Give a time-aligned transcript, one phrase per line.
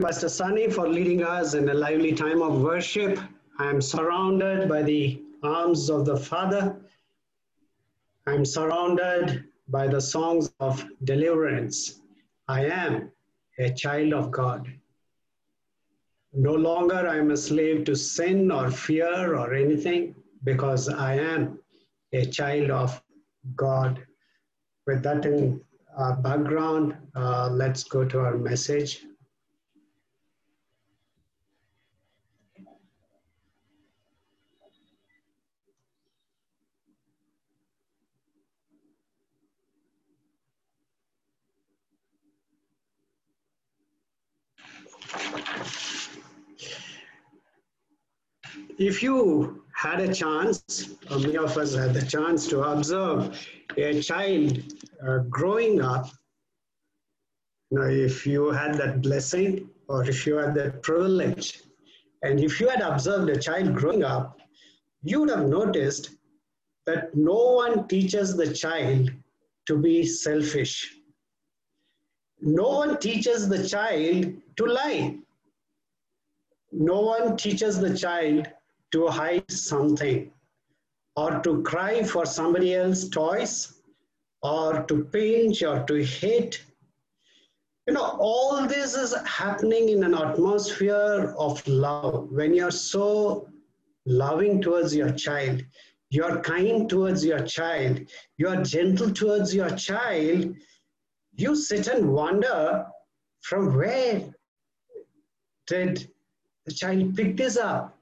[0.00, 3.18] Pastor Sunny, for leading us in a lively time of worship.
[3.58, 6.80] I am surrounded by the arms of the Father.
[8.26, 12.00] I am surrounded by the songs of deliverance.
[12.48, 13.12] I am
[13.58, 14.72] a child of God.
[16.32, 20.14] No longer I am a slave to sin or fear or anything
[20.44, 21.58] because I am
[22.14, 23.02] a child of
[23.54, 24.02] God.
[24.86, 25.60] With that in
[25.98, 29.04] uh, background, uh, let's go to our message.
[48.80, 53.38] If you had a chance, or many of us had the chance to observe
[53.76, 54.62] a child
[55.06, 56.08] uh, growing up,
[57.70, 61.60] you know, if you had that blessing or if you had that privilege,
[62.22, 64.40] and if you had observed a child growing up,
[65.02, 66.16] you would have noticed
[66.86, 69.10] that no one teaches the child
[69.66, 70.96] to be selfish.
[72.40, 75.18] No one teaches the child to lie.
[76.72, 78.48] No one teaches the child
[78.92, 80.30] to hide something
[81.16, 83.80] or to cry for somebody else's toys
[84.42, 86.62] or to pinch or to hit.
[87.86, 92.30] You know, all this is happening in an atmosphere of love.
[92.30, 93.48] When you're so
[94.06, 95.64] loving towards your child,
[96.10, 98.00] you're kind towards your child,
[98.36, 100.56] you're gentle towards your child,
[101.34, 102.84] you sit and wonder
[103.40, 104.24] from where
[105.66, 106.10] did
[106.66, 107.99] the child pick this up?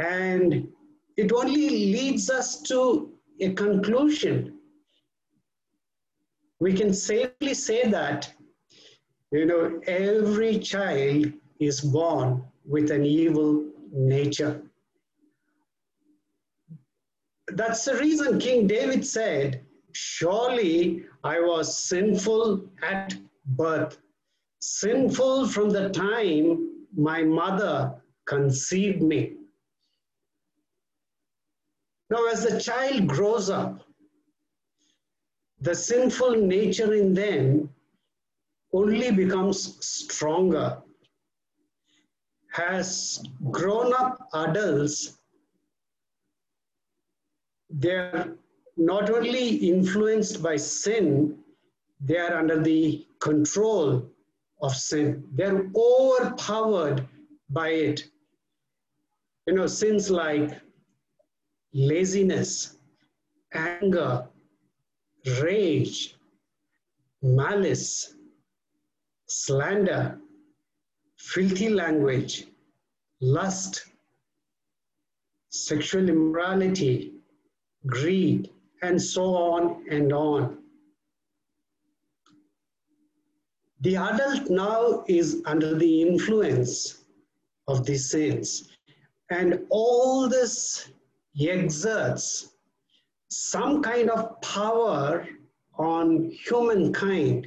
[0.00, 0.66] And
[1.18, 4.58] it only leads us to a conclusion.
[6.58, 8.32] We can safely say that,
[9.30, 14.62] you know, every child is born with an evil nature.
[17.48, 23.14] That's the reason King David said, Surely I was sinful at
[23.44, 23.98] birth,
[24.60, 29.34] sinful from the time my mother conceived me.
[32.10, 33.84] Now, as the child grows up,
[35.60, 37.70] the sinful nature in them
[38.72, 40.78] only becomes stronger.
[42.56, 45.18] As grown up adults,
[47.68, 48.32] they're
[48.76, 51.38] not only influenced by sin,
[52.00, 54.10] they are under the control
[54.62, 55.28] of sin.
[55.34, 57.06] They're overpowered
[57.50, 58.08] by it.
[59.46, 60.60] You know, sins like
[61.72, 62.76] laziness,
[63.52, 64.26] anger,
[65.40, 66.16] rage,
[67.22, 68.14] malice,
[69.26, 70.18] slander,
[71.16, 72.46] filthy language,
[73.20, 73.86] lust,
[75.50, 77.12] sexual immorality,
[77.86, 78.50] greed,
[78.82, 80.58] and so on and on.
[83.82, 87.04] The adult now is under the influence
[87.66, 88.68] of these sins,
[89.30, 90.90] and all this
[91.38, 92.50] exerts
[93.30, 95.26] some kind of power
[95.78, 97.46] on humankind.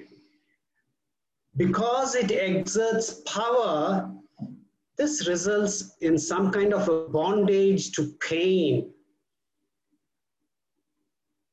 [1.56, 4.12] Because it exerts power,
[4.98, 8.92] this results in some kind of a bondage to pain,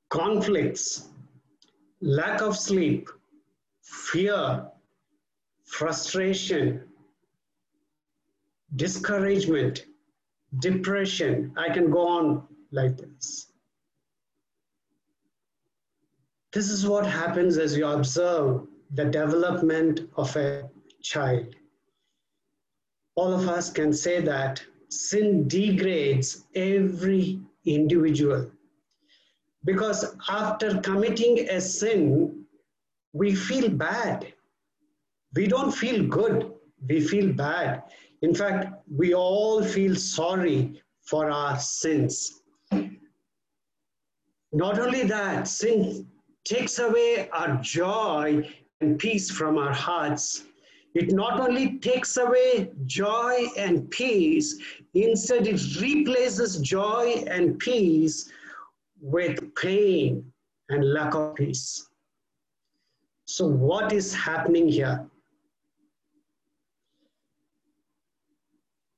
[0.08, 1.08] conflicts,
[2.00, 3.10] lack of sleep,
[3.82, 4.66] fear,
[5.64, 6.82] frustration,
[8.76, 9.84] discouragement,
[10.58, 11.52] depression.
[11.56, 13.46] I can go on like this.
[16.52, 20.68] This is what happens as you observe the development of a
[21.02, 21.54] child.
[23.14, 28.50] All of us can say that sin degrades every individual
[29.64, 32.44] because after committing a sin,
[33.12, 34.32] we feel bad.
[35.34, 36.52] We don't feel good,
[36.88, 37.82] we feel bad.
[38.22, 42.42] In fact, we all feel sorry for our sins.
[44.52, 46.06] Not only that, sin
[46.44, 48.48] takes away our joy
[48.80, 50.44] and peace from our hearts.
[50.94, 54.58] It not only takes away joy and peace,
[54.94, 58.30] instead, it replaces joy and peace
[59.00, 60.32] with pain
[60.68, 61.88] and lack of peace.
[63.24, 65.09] So, what is happening here?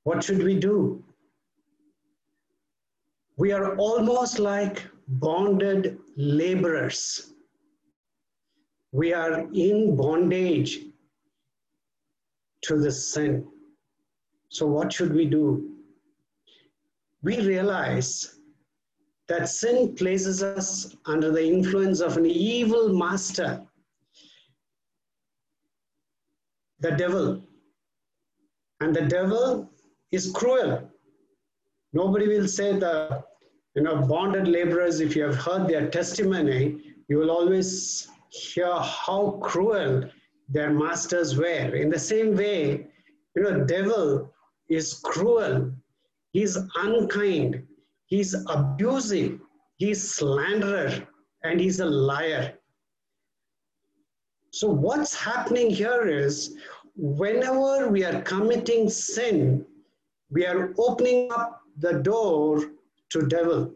[0.03, 1.03] What should we do?
[3.37, 7.33] We are almost like bonded laborers.
[8.91, 10.79] We are in bondage.
[12.63, 13.45] to the sin.
[14.47, 15.77] So, what should we do?
[17.21, 18.39] We realize
[19.27, 23.65] that sin places us under the influence of an evil master,
[26.79, 27.43] the devil.
[28.79, 29.72] And the devil
[30.13, 30.89] is cruel.
[31.91, 33.23] Nobody will say the
[33.75, 36.79] you know bonded laborers, if you have heard their testimony,
[37.09, 40.09] you will always hear how cruel
[40.49, 41.75] their masters were.
[41.75, 42.87] In the same way,
[43.35, 44.31] you know, devil
[44.69, 45.71] is cruel,
[46.31, 47.65] he's unkind,
[48.05, 49.39] he's abusive,
[49.77, 51.07] he's slanderer,
[51.43, 52.53] and he's a liar.
[54.51, 56.55] So what's happening here is
[56.95, 59.65] whenever we are committing sin,
[60.33, 62.71] we are opening up the door
[63.09, 63.71] to devil.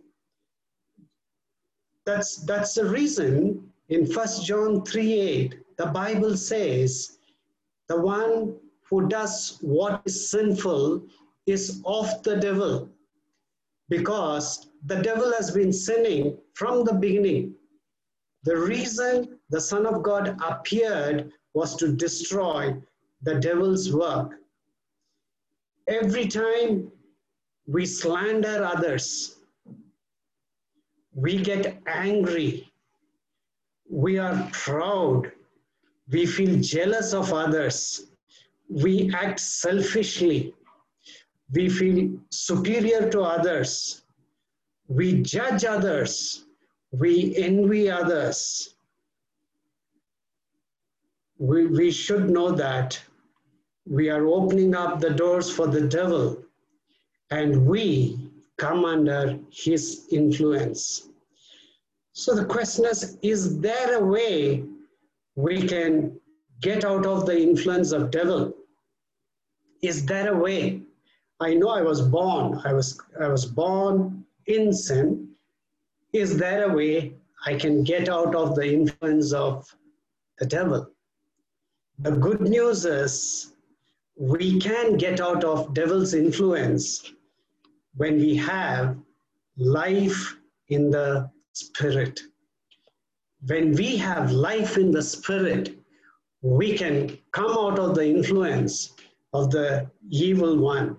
[2.06, 7.20] That's, that's the reason in First John 3 8, the Bible says,
[7.88, 8.56] the one
[8.90, 11.04] who does what is sinful
[11.46, 12.90] is of the devil,
[13.90, 17.54] because the devil has been sinning from the beginning.
[18.44, 22.76] The reason the Son of God appeared was to destroy
[23.22, 24.40] the devil's work.
[25.88, 26.92] Every time
[27.66, 29.38] we slander others,
[31.14, 32.70] we get angry,
[33.90, 35.32] we are proud,
[36.10, 38.08] we feel jealous of others,
[38.70, 40.54] we act selfishly,
[41.54, 44.04] we feel superior to others,
[44.88, 46.46] we judge others,
[46.92, 48.76] we envy others.
[51.40, 53.00] We, we should know that
[53.90, 56.38] we are opening up the doors for the devil
[57.32, 58.20] and we
[58.58, 61.10] come under his influence.
[62.14, 64.64] So the question is, is there a way
[65.36, 66.20] we can
[66.62, 68.54] get out of the influence of devil?
[69.82, 70.82] Is there a way?
[71.40, 75.30] I know I was born, I was, I was born in sin.
[76.14, 77.14] Is there a way
[77.46, 79.68] I can get out of the influence of
[80.40, 80.90] the devil?
[82.00, 83.54] The good news is
[84.18, 87.14] we can get out of devil's influence
[87.96, 88.98] when we have
[89.58, 90.36] life
[90.70, 92.22] in the spirit.
[93.46, 95.78] When we have life in the spirit,
[96.42, 98.94] we can come out of the influence
[99.34, 100.98] of the evil one.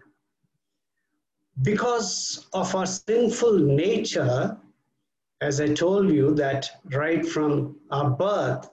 [1.62, 4.56] Because of our sinful nature,
[5.40, 8.70] as I told you, that right from our birth,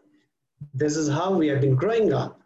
[0.74, 2.40] this is how we have been growing up.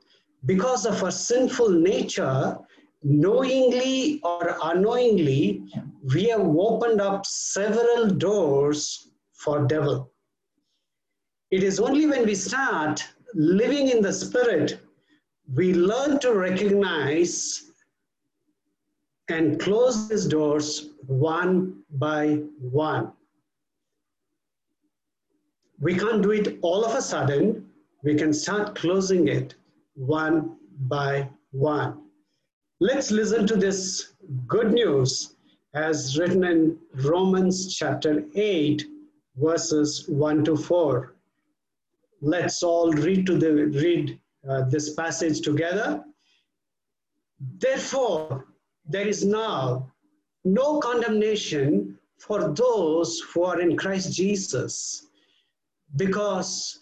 [0.46, 2.58] Because of our sinful nature,
[3.04, 5.64] knowingly or unknowingly,
[6.14, 10.12] we have opened up several doors for devil.
[11.52, 13.04] It is only when we start
[13.34, 14.80] living in the spirit,
[15.54, 17.72] we learn to recognize
[19.30, 23.14] and close these doors one by one.
[25.80, 27.70] We can't do it all of a sudden.
[28.04, 29.56] We can start closing it
[30.00, 30.56] one
[30.88, 32.02] by one.
[32.80, 34.14] Let's listen to this
[34.48, 35.36] good news
[35.74, 38.86] as written in Romans chapter 8,
[39.36, 41.14] verses 1 to 4.
[42.22, 44.20] Let's all read to the read
[44.50, 46.04] uh, this passage together.
[47.58, 48.46] Therefore,
[48.86, 49.92] there is now
[50.46, 55.08] no condemnation for those who are in Christ Jesus,
[55.98, 56.80] because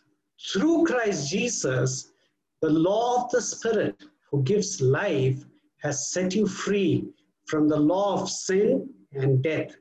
[0.52, 2.12] through Christ Jesus,
[2.62, 5.44] the law of the Spirit who gives life
[5.82, 7.06] has set you free
[7.46, 9.76] from the law of sin and death.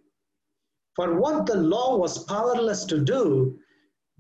[0.95, 3.59] For what the law was powerless to do,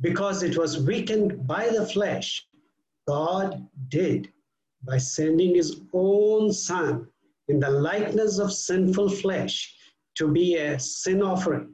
[0.00, 2.46] because it was weakened by the flesh,
[3.06, 4.28] God did
[4.84, 7.06] by sending his own Son
[7.48, 9.74] in the likeness of sinful flesh
[10.16, 11.72] to be a sin offering.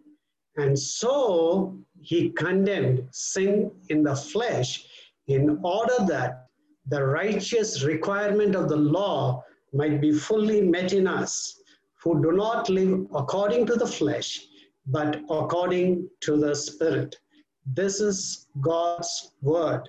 [0.57, 4.87] And so he condemned sin in the flesh
[5.27, 6.42] in order that
[6.87, 11.61] the righteous requirement of the law might be fully met in us
[12.03, 14.47] who do not live according to the flesh,
[14.87, 17.17] but according to the Spirit.
[17.65, 19.89] This is God's word.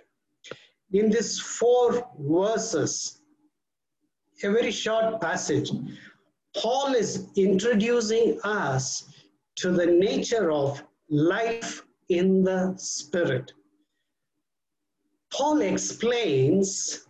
[0.91, 3.19] In these four verses,
[4.43, 5.71] a very short passage,
[6.55, 9.11] Paul is introducing us
[9.55, 13.53] to the nature of life in the Spirit.
[15.33, 17.07] Paul explains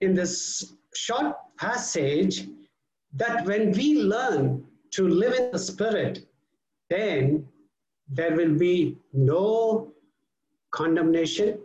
[0.00, 2.46] in this short passage
[3.14, 6.26] that when we learn to live in the Spirit,
[6.88, 7.48] then
[8.08, 9.92] there will be no
[10.70, 11.58] condemnation,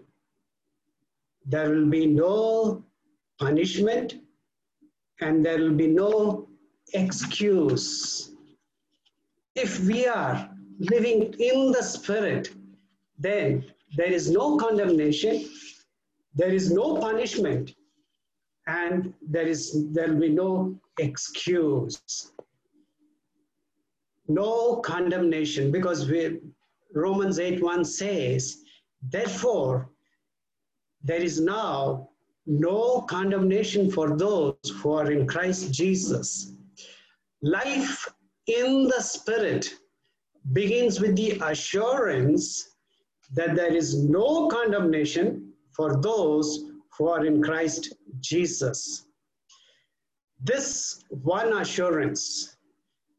[1.45, 2.83] there will be no
[3.39, 4.15] punishment
[5.21, 6.47] and there will be no
[6.93, 8.31] excuse.
[9.53, 12.50] If we are living in the Spirit,
[13.19, 13.65] then
[13.96, 15.50] there is no condemnation,
[16.34, 17.75] there is no punishment,
[18.68, 22.32] and there is there will be no excuse.
[24.27, 26.39] No condemnation, because we,
[26.94, 28.63] Romans 8 1 says,
[29.04, 29.89] Therefore,
[31.04, 32.10] there is now
[32.48, 36.54] no condemnation for those who are in Christ Jesus.
[37.44, 38.08] Life
[38.48, 39.75] in the Spirit
[40.54, 42.75] begins with the assurance
[43.34, 49.05] that there is no condemnation for those who are in Christ Jesus.
[50.41, 52.55] This one assurance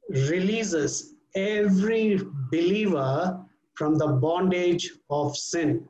[0.09, 2.21] releases every
[2.51, 3.45] believer
[3.75, 5.89] from the bondage of sin.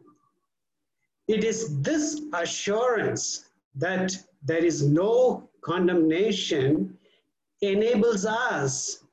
[1.28, 3.44] It is this assurance
[3.74, 6.96] that there is no condemnation
[7.60, 9.04] enables us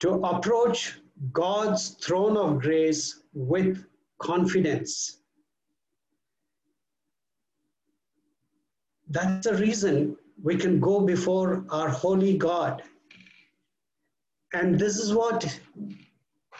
[0.00, 1.00] to approach
[1.32, 3.84] God's throne of grace with
[4.18, 5.20] confidence.
[9.08, 12.82] That's the reason we can go before our holy God.
[14.52, 15.60] And this is what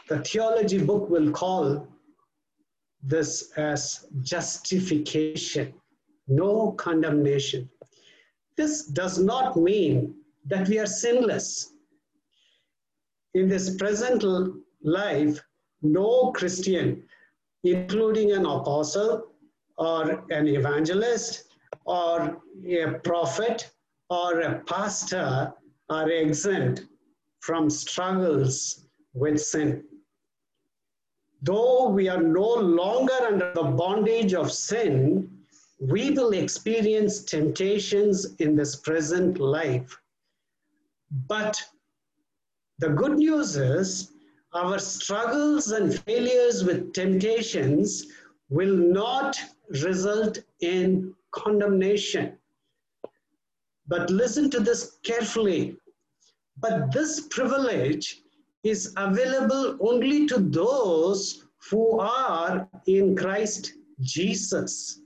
[0.09, 1.87] the theology book will call
[3.03, 5.73] this as justification,
[6.27, 7.69] no condemnation.
[8.57, 10.15] This does not mean
[10.47, 11.73] that we are sinless.
[13.35, 14.25] In this present
[14.83, 15.41] life,
[15.83, 17.05] no Christian,
[17.65, 19.33] including an apostle
[19.77, 21.45] or an evangelist
[21.85, 23.71] or a prophet
[24.11, 25.53] or a pastor,
[25.91, 26.85] are exempt
[27.41, 29.85] from struggles with sin.
[31.43, 35.31] Though we are no longer under the bondage of sin,
[35.81, 39.97] we will experience temptations in this present life.
[41.29, 41.63] But
[42.79, 44.11] the good news is
[44.55, 48.07] our struggles and failures with temptations
[48.49, 49.39] will not
[49.83, 52.39] result in condemnation.
[53.87, 55.77] But listen to this carefully.
[56.59, 58.23] But this privilege
[58.65, 65.01] is available only to those who are in Christ Jesus.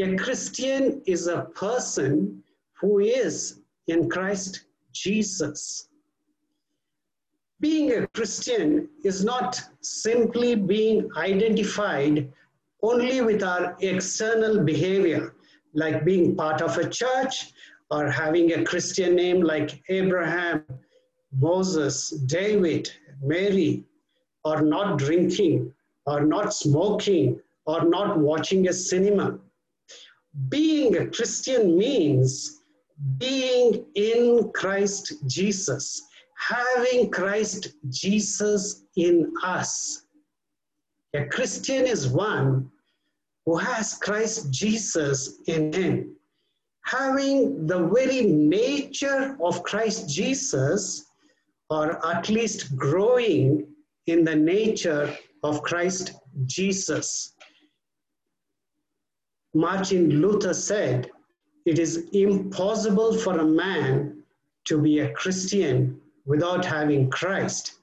[0.00, 2.42] A Christian is a person
[2.80, 5.88] who is in Christ Jesus.
[7.60, 12.32] Being a Christian is not simply being identified
[12.82, 15.34] only with our external behavior,
[15.72, 17.52] like being part of a church
[17.90, 20.64] or having a Christian name like Abraham
[21.32, 22.90] Moses, David,
[23.22, 23.84] Mary
[24.44, 25.72] or not drinking,
[26.06, 29.38] or not smoking, or not watching a cinema.
[30.48, 32.60] Being a Christian means
[33.18, 36.02] being in Christ Jesus,
[36.36, 40.06] having Christ Jesus in us.
[41.14, 42.70] A Christian is one
[43.46, 46.16] who has Christ Jesus in him.
[46.84, 51.06] Having the very nature of Christ Jesus
[51.70, 53.66] or at least growing
[54.06, 56.12] in the nature of Christ
[56.46, 57.34] Jesus.
[59.54, 61.10] Martin Luther said,
[61.64, 64.22] It is impossible for a man
[64.66, 67.80] to be a Christian without having Christ.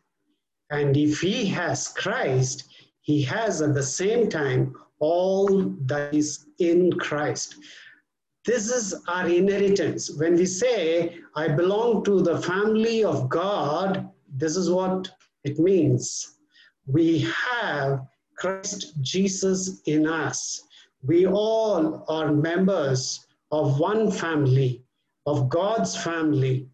[0.69, 2.69] And if he has Christ,
[3.01, 5.48] he has at the same time all
[5.86, 7.55] that is in Christ.
[8.45, 10.10] This is our inheritance.
[10.17, 15.12] When we say, I belong to the family of God, this is what
[15.43, 16.38] it means.
[16.88, 18.01] We have
[18.38, 20.63] Christ Jesus in us.
[21.03, 24.83] We all are members of one family,
[25.25, 26.67] of God's family.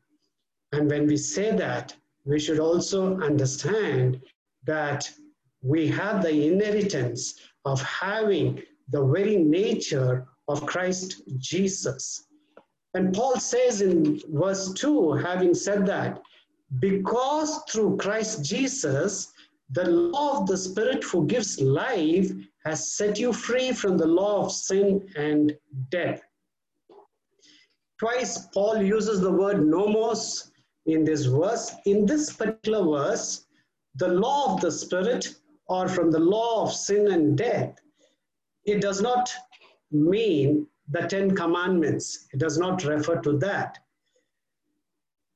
[0.72, 1.96] And when we say that,
[2.26, 4.22] we should also understand
[4.66, 5.10] that
[5.62, 12.28] we have the inheritance of having the very nature of Christ Jesus.
[12.94, 16.22] And Paul says in verse 2, having said that,
[16.80, 19.32] because through Christ Jesus,
[19.72, 22.32] the law of the Spirit who gives life
[22.66, 25.56] has set you free from the law of sin and
[25.90, 26.22] death.
[28.00, 30.52] Twice, Paul uses the word nomos
[30.88, 31.74] in this verse.
[31.86, 33.46] In this particular verse,
[33.96, 35.36] the law of the Spirit,
[35.68, 37.76] or from the law of sin and death,
[38.66, 39.30] it does not
[39.92, 42.28] mean the Ten Commandments.
[42.34, 43.80] It does not refer to that.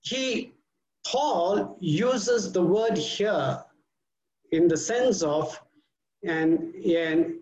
[0.02, 0.54] He,
[1.06, 3.64] Paul uses the word here
[4.52, 5.60] in the sense of
[6.24, 7.40] an, an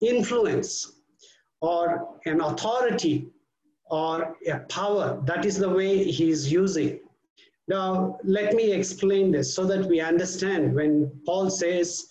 [0.00, 0.92] influence
[1.60, 3.28] or an authority
[3.86, 5.22] or a power.
[5.24, 7.00] That is the way he is using.
[7.70, 12.08] Now, let me explain this so that we understand when Paul says,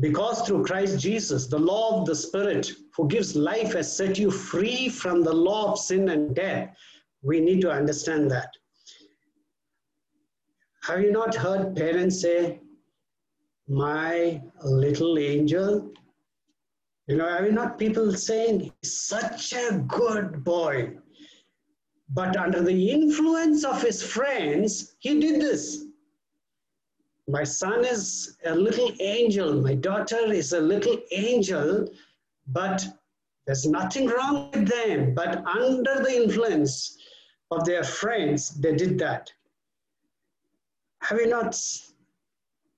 [0.00, 4.32] because through Christ Jesus, the law of the Spirit who gives life has set you
[4.32, 6.76] free from the law of sin and death.
[7.22, 8.48] We need to understand that.
[10.82, 12.58] Have you not heard parents say,
[13.68, 15.92] My little angel?
[17.06, 20.96] You know, have you not people saying, Such a good boy?
[22.12, 25.84] But under the influence of his friends, he did this.
[27.28, 29.62] My son is a little angel.
[29.62, 31.88] My daughter is a little angel,
[32.48, 32.84] but
[33.46, 35.14] there's nothing wrong with them.
[35.14, 36.98] But under the influence
[37.52, 39.32] of their friends, they did that.
[41.02, 41.56] Have you not?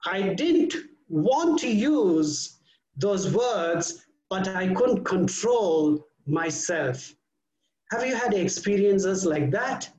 [0.04, 0.74] I didn't
[1.08, 2.58] want to use
[2.96, 7.14] those words, but I couldn't control myself.
[7.92, 9.90] Have you had experiences like that?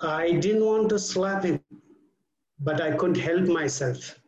[0.00, 1.60] I didn't want to slap him,
[2.58, 4.18] but I couldn't help myself.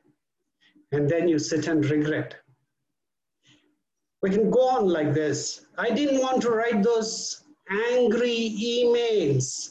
[0.92, 2.36] And then you sit and regret.
[4.22, 5.66] We can go on like this.
[5.76, 9.70] I didn't want to write those angry emails.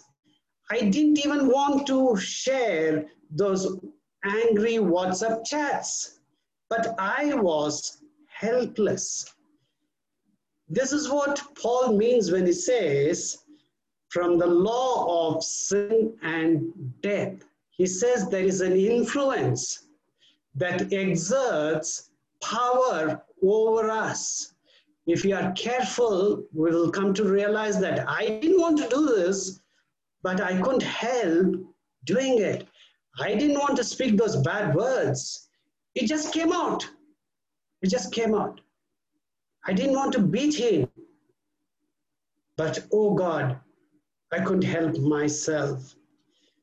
[0.69, 3.77] I didn't even want to share those
[4.25, 6.19] angry WhatsApp chats,
[6.69, 8.02] but I was
[8.33, 9.33] helpless.
[10.69, 13.37] This is what Paul means when he says,
[14.09, 16.71] from the law of sin and
[17.01, 17.43] death.
[17.71, 19.87] He says there is an influence
[20.55, 22.11] that exerts
[22.41, 24.53] power over us.
[25.07, 29.05] If we are careful, we will come to realize that I didn't want to do
[29.07, 29.59] this,
[30.21, 31.55] but I couldn't help
[32.05, 32.67] doing it.
[33.19, 35.49] I didn't want to speak those bad words.
[35.95, 36.87] It just came out.
[37.83, 38.61] It just came out.
[39.65, 40.89] I didn't want to beat him.
[42.55, 43.59] But oh God,
[44.31, 45.95] I couldn't help myself.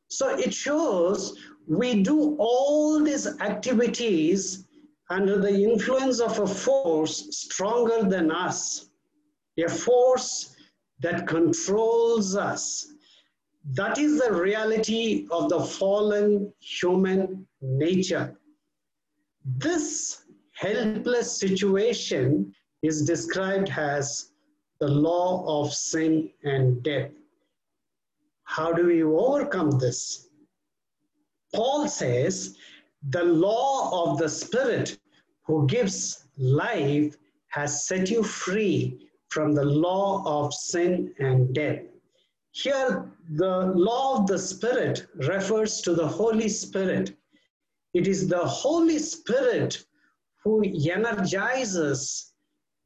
[0.08, 4.66] So it shows we do all these activities
[5.10, 8.88] under the influence of a force stronger than us,
[9.58, 10.56] a force
[11.00, 12.86] that controls us.
[13.72, 18.38] That is the reality of the fallen human nature.
[19.44, 20.22] This
[20.60, 24.32] helpless situation is described as
[24.78, 27.10] the law of sin and death.
[28.44, 30.28] How do we overcome this?
[31.54, 32.58] Paul says,
[33.08, 34.98] the law of the Spirit
[35.46, 37.16] who gives life
[37.48, 41.80] has set you free from the law of sin and death.
[42.52, 47.16] Here, the law of the Spirit refers to the Holy Spirit.
[47.94, 49.86] It is the Holy Spirit
[50.42, 52.32] who energizes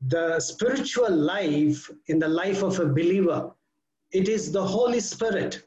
[0.08, 3.50] the spiritual life in the life of a believer.
[4.12, 5.62] It is the Holy Spirit.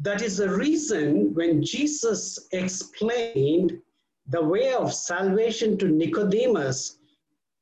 [0.00, 3.80] That is the reason when Jesus explained
[4.28, 6.98] the way of salvation to Nicodemus,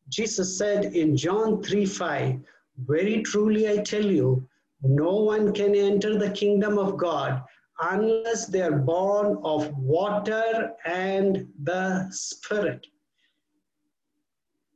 [0.08, 2.40] Jesus said in John 3 5,
[2.86, 4.46] Very truly I tell you,
[4.82, 7.42] no one can enter the kingdom of God
[7.80, 12.86] unless they are born of water and the Spirit.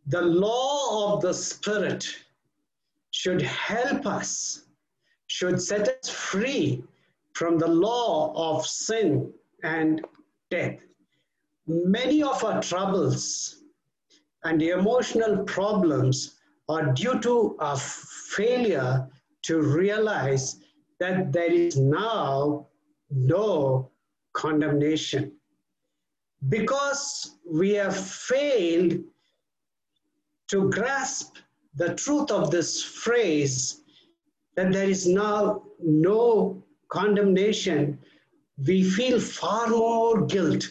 [0.07, 2.07] The law of the Spirit
[3.11, 4.65] should help us,
[5.29, 6.83] should set us free
[7.35, 9.33] from the law of sin
[9.63, 10.05] and
[10.51, 10.79] death.
[11.67, 13.63] Many of our troubles
[14.45, 19.09] and emotional problems are due to our failure
[19.43, 20.57] to realize
[20.99, 22.67] that there is now
[23.11, 23.91] no
[24.33, 25.33] condemnation.
[26.49, 28.99] Because we have failed
[30.49, 31.37] to grasp
[31.75, 33.83] the truth of this phrase
[34.57, 37.99] that there is now no condemnation,
[38.67, 40.69] we feel far more guilt.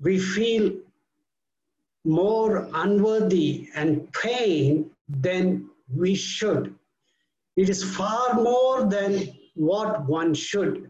[0.00, 0.72] We feel
[2.04, 6.74] more unworthy and pain than we should.
[7.56, 10.89] It is far more than what one should.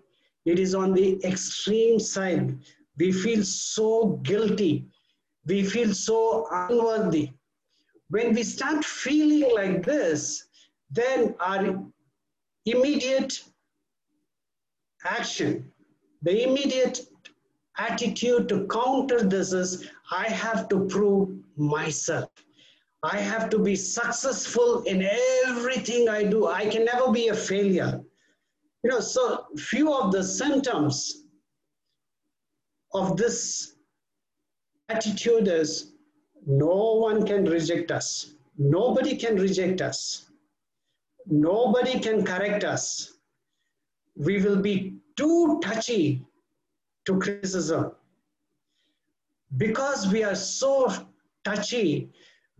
[0.51, 2.59] It is on the extreme side.
[2.99, 4.85] We feel so guilty.
[5.47, 7.31] We feel so unworthy.
[8.09, 10.47] When we start feeling like this,
[10.91, 11.81] then our
[12.67, 13.45] immediate
[15.05, 15.71] action,
[16.23, 17.01] the immediate
[17.79, 22.29] attitude to counter this is I have to prove myself.
[23.05, 25.09] I have to be successful in
[25.47, 26.49] everything I do.
[26.49, 28.03] I can never be a failure.
[28.83, 31.25] You know, so few of the symptoms
[32.95, 33.75] of this
[34.88, 35.93] attitude is
[36.47, 38.35] no one can reject us.
[38.57, 40.31] Nobody can reject us.
[41.27, 43.19] Nobody can correct us.
[44.16, 46.25] We will be too touchy
[47.05, 47.93] to criticism.
[49.57, 50.93] Because we are so
[51.45, 52.11] touchy,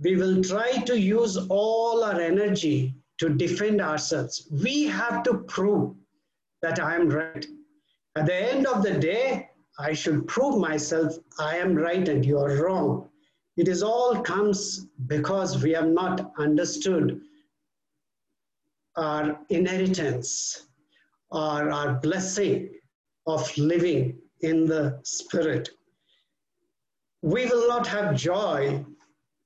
[0.01, 4.49] we will try to use all our energy to defend ourselves.
[4.51, 5.95] We have to prove
[6.63, 7.47] that I am right.
[8.17, 12.39] At the end of the day, I should prove myself I am right and you
[12.39, 13.09] are wrong.
[13.57, 17.21] It is all comes because we have not understood
[18.97, 20.67] our inheritance
[21.31, 22.71] or our blessing
[23.27, 25.71] of living in the Spirit.
[27.23, 28.85] We will not have joy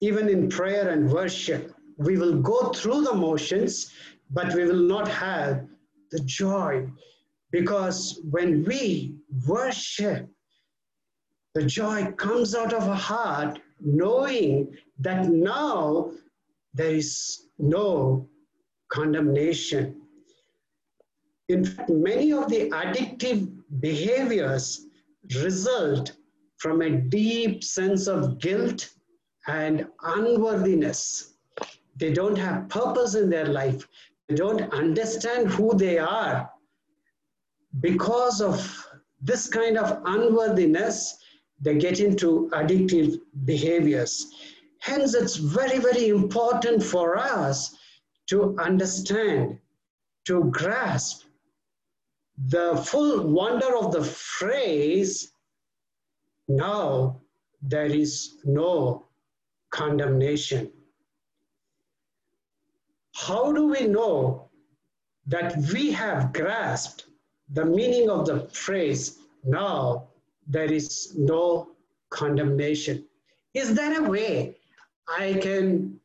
[0.00, 1.74] even in prayer and worship.
[1.96, 3.92] We will go through the motions,
[4.30, 5.66] but we will not have
[6.14, 6.88] the joy
[7.50, 10.28] because when we worship,
[11.54, 16.10] the joy comes out of our heart knowing that now
[16.72, 18.28] there is no
[18.88, 20.00] condemnation.
[21.48, 24.86] In fact, many of the addictive behaviors
[25.42, 26.12] result
[26.58, 28.90] from a deep sense of guilt
[29.48, 31.34] and unworthiness.
[31.96, 33.86] They don't have purpose in their life.
[34.36, 36.50] Don't understand who they are.
[37.80, 38.86] Because of
[39.20, 41.16] this kind of unworthiness,
[41.60, 44.26] they get into addictive behaviors.
[44.80, 47.74] Hence, it's very, very important for us
[48.26, 49.58] to understand,
[50.26, 51.24] to grasp
[52.36, 55.32] the full wonder of the phrase,
[56.48, 57.20] now
[57.62, 59.06] there is no
[59.70, 60.70] condemnation.
[63.14, 64.50] How do we know
[65.26, 67.06] that we have grasped
[67.48, 70.08] the meaning of the phrase, now
[70.46, 71.70] there is no
[72.10, 73.04] condemnation?
[73.54, 74.56] Is there a way
[75.08, 76.00] I can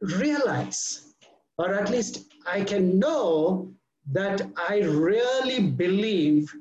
[0.00, 1.12] realize
[1.58, 3.72] or at least I can know
[4.10, 6.52] that I really believe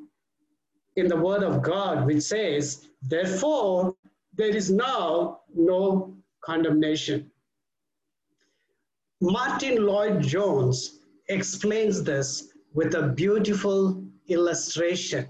[0.95, 3.95] in the word of God, which says, therefore,
[4.36, 7.30] there is now no condemnation.
[9.23, 10.97] Martyn Lloyd-Jones
[11.29, 15.29] explains this with a beautiful illustration.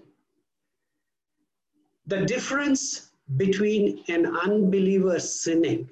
[2.07, 5.89] The difference between an unbeliever sinning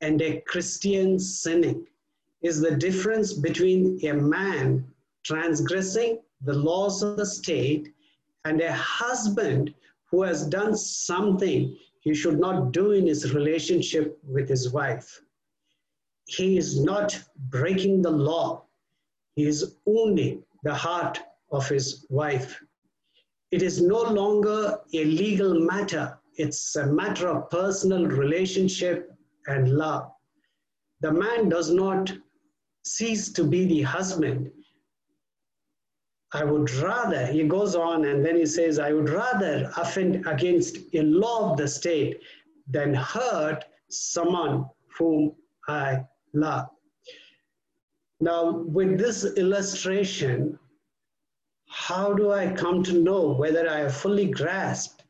[0.00, 1.86] and a Christian sinning
[2.40, 4.90] is the difference between a man
[5.22, 7.92] transgressing the laws of the state
[8.46, 9.74] and a husband
[10.10, 15.20] who has done something he should not do in his relationship with his wife.
[16.28, 17.18] He is not
[17.50, 18.64] breaking the law,
[19.34, 22.62] he is wounding the heart of his wife.
[23.50, 29.10] It is no longer a legal matter, it's a matter of personal relationship
[29.46, 30.12] and love.
[31.00, 32.12] The man does not
[32.84, 34.52] cease to be the husband,
[36.32, 40.76] I would rather, he goes on and then he says, I would rather offend against
[40.92, 42.20] a law of the state
[42.68, 45.34] than hurt someone whom
[45.66, 46.04] I
[46.40, 46.68] love.
[48.20, 50.58] Now, with this illustration,
[51.68, 55.04] how do I come to know whether I have fully grasped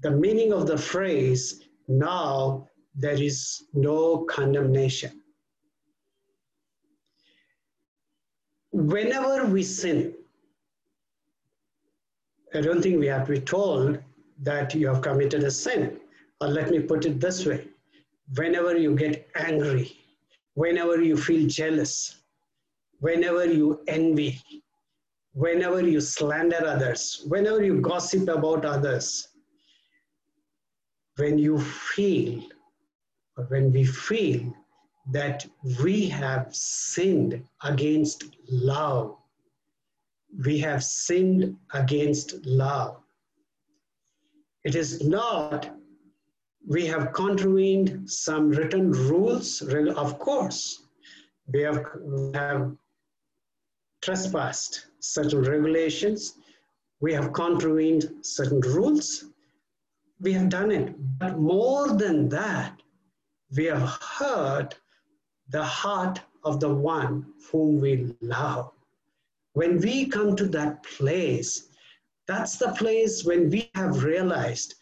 [0.00, 5.22] the meaning of the phrase, now there is no condemnation?
[8.74, 10.12] whenever we sin,
[12.54, 13.98] I don't think we have to be told
[14.42, 16.00] that you have committed a sin.
[16.40, 17.68] Or let me put it this way
[18.36, 19.96] whenever you get angry,
[20.54, 22.22] whenever you feel jealous,
[23.00, 24.40] whenever you envy,
[25.32, 29.28] whenever you slander others, whenever you gossip about others,
[31.16, 32.42] when you feel,
[33.36, 34.52] or when we feel
[35.12, 35.46] that
[35.82, 39.16] we have sinned against love.
[40.44, 42.96] We have sinned against love.
[44.64, 45.70] It is not
[46.66, 50.84] we have contravened some written rules, of course.
[51.52, 51.84] We have,
[52.34, 52.72] have
[54.02, 56.34] trespassed certain regulations.
[57.00, 59.26] We have contravened certain rules.
[60.20, 60.94] We have done it.
[61.18, 62.80] But more than that,
[63.54, 64.78] we have hurt
[65.50, 68.72] the heart of the one whom we love.
[69.52, 71.68] When we come to that place,
[72.26, 74.76] that's the place when we have realized,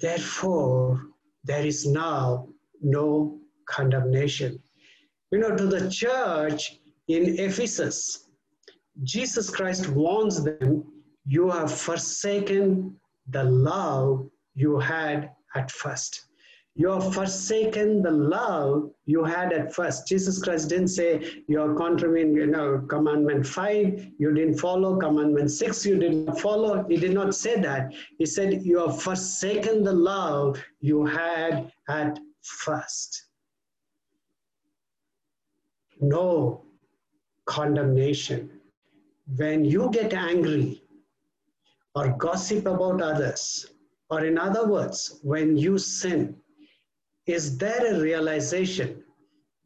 [0.00, 1.02] therefore,
[1.44, 2.48] there is now
[2.80, 4.58] no condemnation.
[5.30, 8.28] You know, to the church in Ephesus,
[9.02, 10.84] Jesus Christ warns them,
[11.26, 12.96] You have forsaken
[13.28, 16.27] the love you had at first.
[16.78, 20.06] You have forsaken the love you had at first.
[20.06, 21.74] Jesus Christ didn't say you are
[22.06, 26.84] you know, commandment five, you didn't follow, commandment six, you didn't follow.
[26.88, 27.92] He did not say that.
[28.18, 33.24] He said you have forsaken the love you had at first.
[36.00, 36.62] No
[37.44, 38.50] condemnation.
[39.36, 40.84] When you get angry
[41.96, 43.66] or gossip about others,
[44.10, 46.36] or in other words, when you sin,
[47.28, 49.04] is there a realization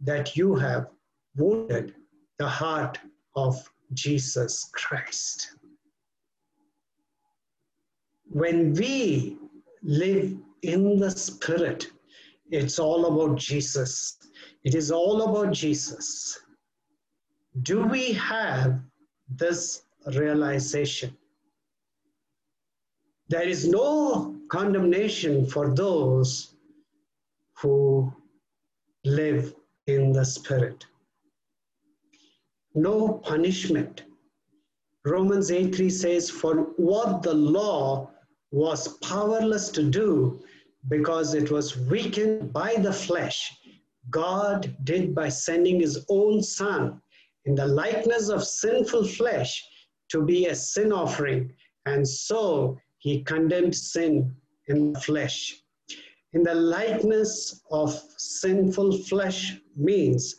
[0.00, 0.88] that you have
[1.36, 1.94] wounded
[2.38, 2.98] the heart
[3.36, 3.56] of
[3.94, 5.54] Jesus Christ?
[8.28, 9.38] When we
[9.84, 11.86] live in the Spirit,
[12.50, 14.18] it's all about Jesus.
[14.64, 16.40] It is all about Jesus.
[17.62, 18.80] Do we have
[19.28, 19.82] this
[20.16, 21.16] realization?
[23.28, 26.51] There is no condemnation for those
[27.62, 28.12] who
[29.04, 29.54] live
[29.86, 30.84] in the Spirit.
[32.74, 34.02] No punishment.
[35.04, 38.10] Romans 8 3 says, For what the law
[38.50, 40.42] was powerless to do
[40.88, 43.52] because it was weakened by the flesh,
[44.10, 47.00] God did by sending his own Son
[47.44, 49.64] in the likeness of sinful flesh
[50.10, 51.54] to be a sin offering.
[51.86, 54.34] And so he condemned sin
[54.66, 55.61] in the flesh
[56.32, 60.36] in the likeness of sinful flesh means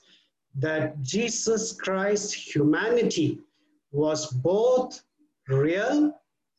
[0.56, 3.40] that Jesus Christ's humanity
[3.92, 5.04] was both
[5.48, 6.14] real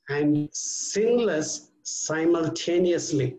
[0.09, 3.37] and sinless simultaneously.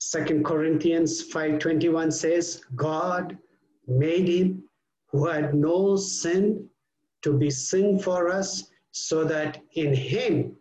[0.00, 3.38] 2 Corinthians 5:21 says, God
[3.86, 4.64] made him
[5.08, 6.68] who had no sin
[7.22, 10.56] to be sin for us so that in him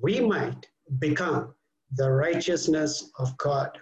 [0.00, 0.66] we might
[0.98, 1.54] become
[1.92, 3.78] the righteousness of God.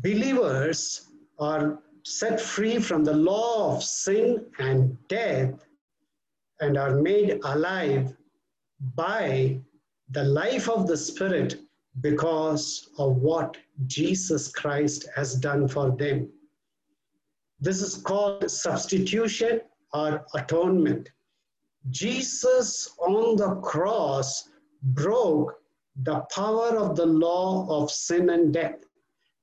[0.00, 5.66] Believers are set free from the law of sin and death
[6.60, 8.14] and are made alive
[8.94, 9.60] by
[10.10, 11.60] the life of the Spirit
[12.00, 16.30] because of what Jesus Christ has done for them.
[17.60, 19.60] This is called substitution
[19.92, 21.10] or atonement.
[21.90, 24.48] Jesus on the cross
[24.82, 25.58] broke
[26.02, 28.80] the power of the law of sin and death.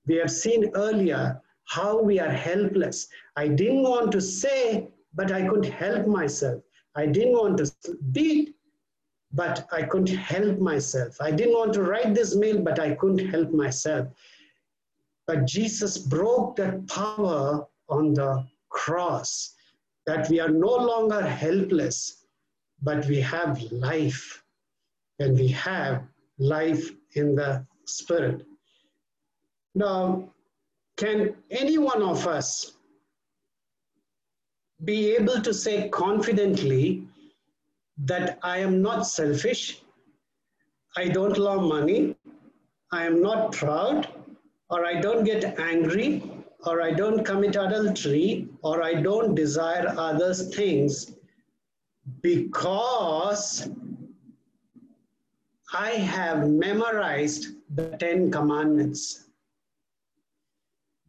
[0.07, 3.07] We have seen earlier how we are helpless.
[3.35, 6.63] I didn't want to say, but I couldn't help myself.
[6.95, 7.71] I didn't want to
[8.11, 8.55] beat,
[9.31, 11.15] but I couldn't help myself.
[11.21, 14.07] I didn't want to write this mail, but I couldn't help myself.
[15.27, 19.53] But Jesus broke that power on the cross,
[20.07, 22.25] that we are no longer helpless,
[22.81, 24.43] but we have life
[25.19, 26.03] and we have
[26.37, 28.45] life in the Spirit.
[29.75, 30.29] Now,
[30.97, 32.73] can any one of us
[34.85, 37.03] be able to say confidently
[37.97, 39.81] that I am not selfish,
[40.95, 42.15] I don't love money,
[42.91, 44.07] I am not proud,
[44.69, 46.23] or I don't get angry,
[46.65, 51.13] or I don't commit adultery, or I don't desire others' things
[52.21, 53.69] because
[55.73, 59.25] I have memorized the Ten Commandments.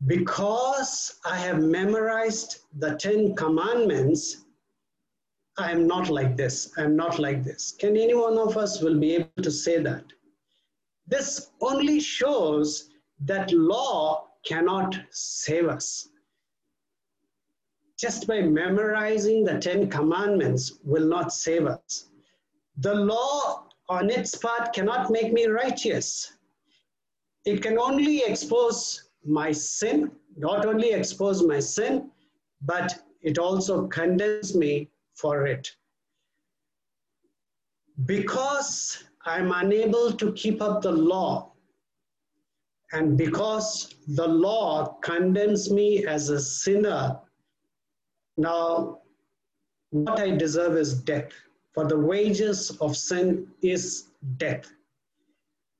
[0.06, 4.44] Because I have memorized the Ten Commandments,
[5.56, 6.72] I am not like this.
[6.76, 7.72] I am not like this.
[7.78, 10.04] Can any one of us will be able to say that?
[11.06, 16.08] This only shows that law cannot save us.
[17.98, 22.08] Just by memorizing the Ten Commandments will not save us.
[22.78, 26.34] The law on its part cannot make me righteous.
[27.44, 32.10] It can only expose my sin, not only expose my sin,
[32.62, 35.68] but it also condemns me for it.
[38.06, 41.52] Because I'm unable to keep up the law,
[42.92, 47.18] and because the law condemns me as a sinner,
[48.36, 49.00] now
[49.90, 51.32] what I deserve is death
[51.74, 54.70] for the wages of sin is death.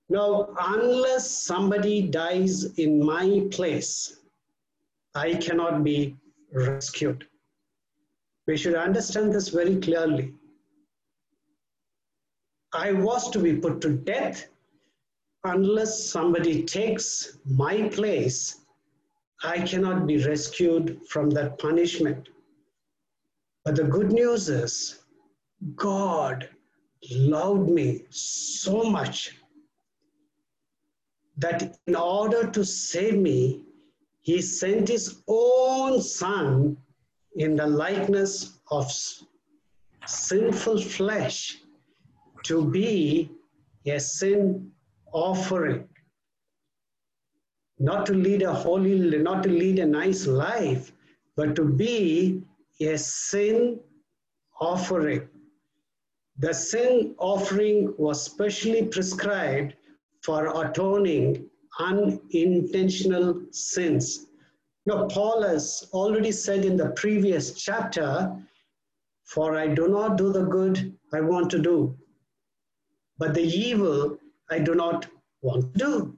[0.08, 4.20] Now, unless somebody dies in my place,
[5.14, 6.16] I cannot be
[6.52, 7.26] rescued.
[8.46, 10.34] We should understand this very clearly.
[12.72, 14.46] I was to be put to death
[15.44, 18.60] unless somebody takes my place.
[19.42, 22.28] I cannot be rescued from that punishment.
[23.64, 24.99] But the good news is
[25.74, 26.48] God
[27.10, 29.36] loved me so much
[31.36, 33.64] that in order to save me,
[34.20, 36.76] he sent his own son
[37.36, 38.92] in the likeness of
[40.06, 41.58] sinful flesh
[42.44, 43.30] to be
[43.86, 44.70] a sin
[45.12, 45.88] offering.
[47.78, 50.92] Not to lead a holy, not to lead a nice life,
[51.34, 52.42] but to be
[52.80, 53.80] a sin
[54.60, 55.29] offering.
[56.40, 59.74] The sin offering was specially prescribed
[60.22, 64.26] for atoning unintentional sins.
[64.86, 68.34] Now, Paul has already said in the previous chapter,
[69.24, 71.94] For I do not do the good I want to do,
[73.18, 74.16] but the evil
[74.50, 75.08] I do not
[75.42, 76.16] want to do.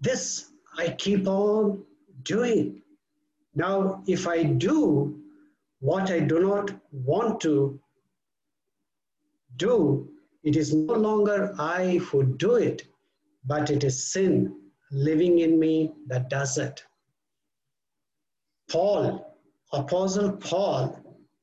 [0.00, 1.84] This I keep on
[2.22, 2.82] doing.
[3.54, 5.18] Now, if I do
[5.78, 7.80] what I do not want to
[9.60, 10.08] do,
[10.42, 12.82] it is no longer I who do it,
[13.44, 14.56] but it is sin
[14.90, 16.82] living in me that does it.
[18.70, 19.36] Paul,
[19.72, 20.96] Apostle Paul,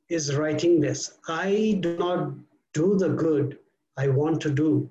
[0.10, 2.34] is writing this I do not
[2.73, 3.60] do the good
[3.97, 4.89] I want to do,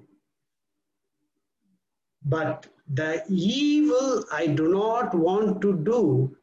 [2.24, 6.36] but the evil I do not want to do,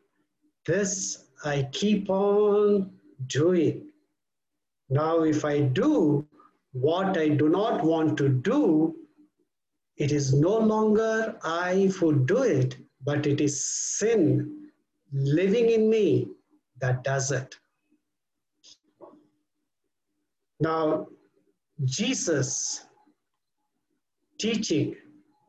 [0.66, 2.92] this I keep on
[3.28, 3.92] doing.
[4.90, 6.28] Now, if I do
[6.74, 8.96] what I do not want to do,
[9.98, 14.70] it is no longer I who do it, but it is sin
[15.12, 16.28] living in me
[16.82, 17.56] that does it.
[20.60, 21.08] Now,
[21.86, 22.86] Jesus
[24.40, 24.96] teaching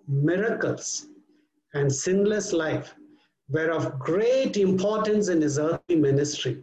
[0.07, 1.07] miracles
[1.73, 2.95] and sinless life
[3.49, 6.63] were of great importance in his earthly ministry.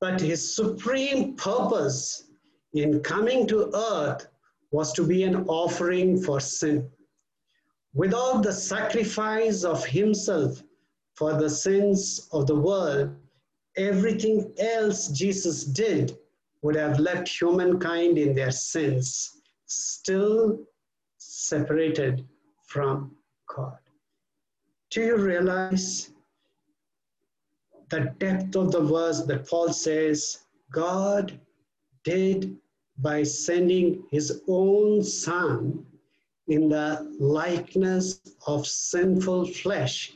[0.00, 2.25] But his supreme purpose
[2.78, 4.26] in coming to earth
[4.70, 6.90] was to be an offering for sin.
[7.94, 10.62] Without the sacrifice of himself
[11.14, 13.16] for the sins of the world,
[13.76, 16.16] everything else Jesus did
[16.62, 20.58] would have left humankind in their sins, still
[21.16, 22.26] separated
[22.64, 23.16] from
[23.54, 23.78] God.
[24.90, 26.10] Do you realize
[27.88, 30.38] the depth of the verse that Paul says
[30.72, 31.38] God
[32.04, 32.56] did
[32.98, 35.84] by sending his own son
[36.48, 40.12] in the likeness of sinful flesh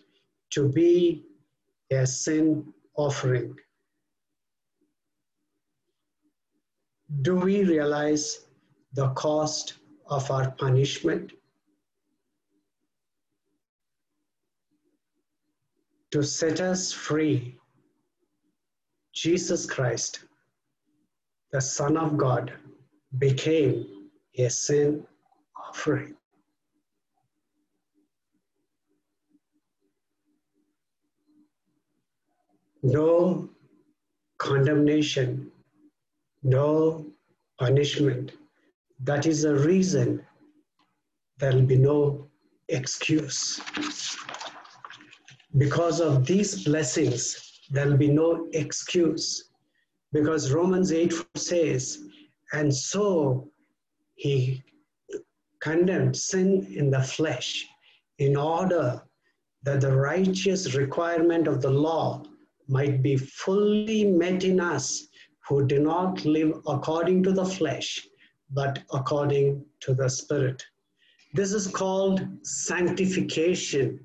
[0.50, 1.24] to be
[1.90, 3.54] a sin offering.
[7.22, 8.46] Do we realize
[8.94, 9.74] the cost
[10.06, 11.32] of our punishment?
[16.12, 17.56] To set us free,
[19.12, 20.24] Jesus Christ,
[21.52, 22.52] the Son of God,
[23.18, 23.86] became
[24.38, 25.06] a sin
[25.56, 26.14] offering.
[32.82, 33.48] No
[34.38, 35.50] condemnation,
[36.42, 37.06] no
[37.58, 38.32] punishment.
[39.00, 40.24] That is the reason
[41.38, 42.28] there will be no
[42.68, 43.60] excuse.
[45.58, 49.50] Because of these blessings, there will be no excuse.
[50.12, 52.09] Because Romans 8 says,
[52.52, 53.48] and so
[54.14, 54.62] he
[55.60, 57.66] condemned sin in the flesh
[58.18, 59.02] in order
[59.62, 62.22] that the righteous requirement of the law
[62.68, 65.08] might be fully met in us
[65.48, 68.06] who do not live according to the flesh,
[68.50, 70.64] but according to the Spirit.
[71.34, 74.00] This is called sanctification,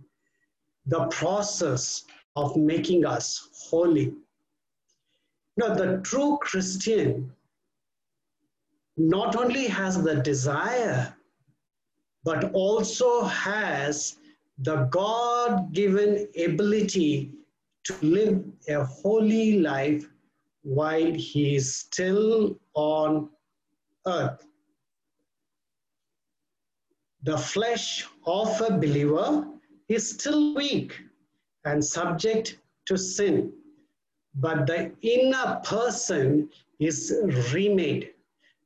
[0.85, 2.03] the process
[2.35, 4.13] of making us holy.
[5.57, 7.31] Now, the true Christian
[8.97, 11.13] not only has the desire,
[12.23, 14.17] but also has
[14.59, 17.31] the God given ability
[17.83, 20.07] to live a holy life
[20.63, 23.29] while he is still on
[24.07, 24.47] earth.
[27.23, 29.47] The flesh of a believer
[29.87, 30.99] is still weak
[31.65, 33.51] and subject to sin,
[34.35, 37.13] but the inner person is
[37.51, 38.14] remade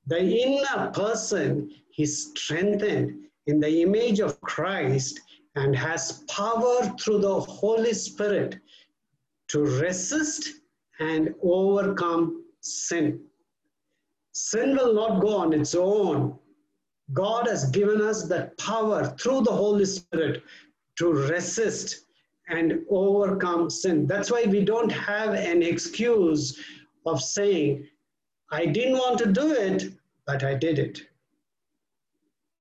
[0.10, 5.20] the inner person is strengthened in the image of Christ
[5.55, 8.57] and has power through the Holy Spirit
[9.49, 10.49] to resist
[10.99, 13.22] and overcome sin.
[14.32, 16.38] Sin will not go on its own.
[17.14, 20.41] God has given us that power through the Holy Spirit
[20.97, 22.05] to resist
[22.47, 24.07] and overcome sin.
[24.07, 26.60] That's why we don't have an excuse
[27.05, 27.88] of saying,
[28.51, 29.93] I didn't want to do it,
[30.30, 31.01] but I did it.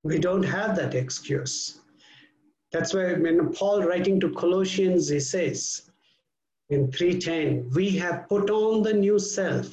[0.01, 1.81] We don't have that excuse.
[2.71, 5.91] That's why when Paul writing to Colossians, he says
[6.69, 9.67] in 3:10, we have put on the new self,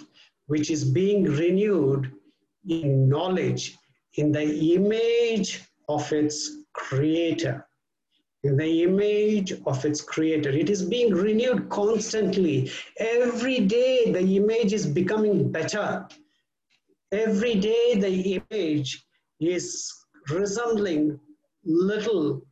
[0.46, 2.12] which is being renewed
[2.68, 3.78] in knowledge,
[4.20, 6.36] in the image of its
[6.74, 7.66] creator.
[8.42, 10.50] In the image of its creator.
[10.50, 12.70] It is being renewed constantly.
[12.98, 16.06] Every day, the image is becoming better.
[17.12, 19.06] Every day, the image
[19.40, 19.92] is
[20.28, 21.20] resembling
[21.64, 22.42] little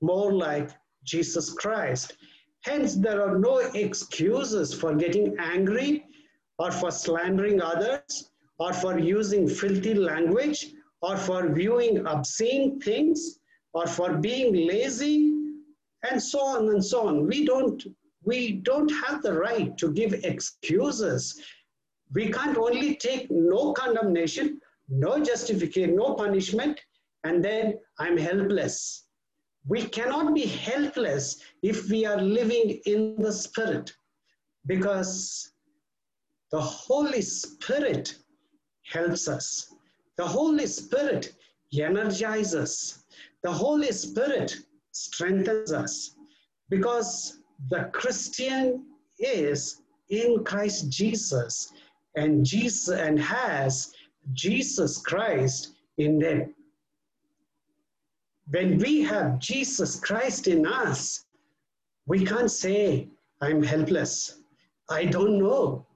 [0.00, 0.70] more like
[1.04, 2.16] Jesus Christ.
[2.64, 6.04] Hence, there are no excuses for getting angry
[6.58, 13.38] or for slandering others or for using filthy language or for viewing obscene things
[13.72, 15.32] or for being lazy
[16.10, 17.26] and so on and so on.
[17.26, 17.82] We don't,
[18.24, 21.40] we don't have the right to give excuses.
[22.14, 26.80] We can't only take no condemnation, no justification, no punishment,
[27.24, 29.04] and then I'm helpless.
[29.66, 33.92] We cannot be helpless if we are living in the Spirit
[34.66, 35.52] because
[36.50, 38.16] the Holy Spirit
[38.84, 39.72] helps us.
[40.16, 41.34] The Holy Spirit
[41.72, 43.04] energizes us.
[43.42, 44.56] The Holy Spirit
[44.90, 46.16] strengthens us
[46.68, 47.38] because
[47.68, 48.86] the Christian
[49.18, 51.72] is in Christ Jesus
[52.14, 53.92] and Jesus and has
[54.32, 56.54] Jesus Christ in them.
[58.50, 61.24] When we have Jesus Christ in us,
[62.06, 63.08] we can't say,
[63.40, 64.40] I'm helpless.
[64.88, 65.86] I don't know.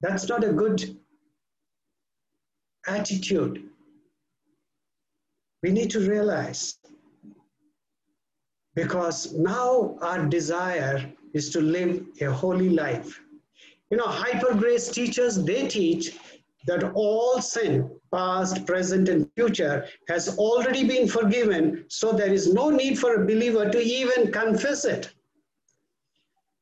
[0.00, 0.96] That's not a good
[2.86, 3.62] attitude.
[5.62, 6.78] We need to realize
[8.74, 13.20] because now our desire is to live a holy life.
[13.90, 16.16] You know, hyper grace teachers, they teach
[16.66, 22.70] that all sin, past, present, and future, has already been forgiven, so there is no
[22.70, 25.10] need for a believer to even confess it.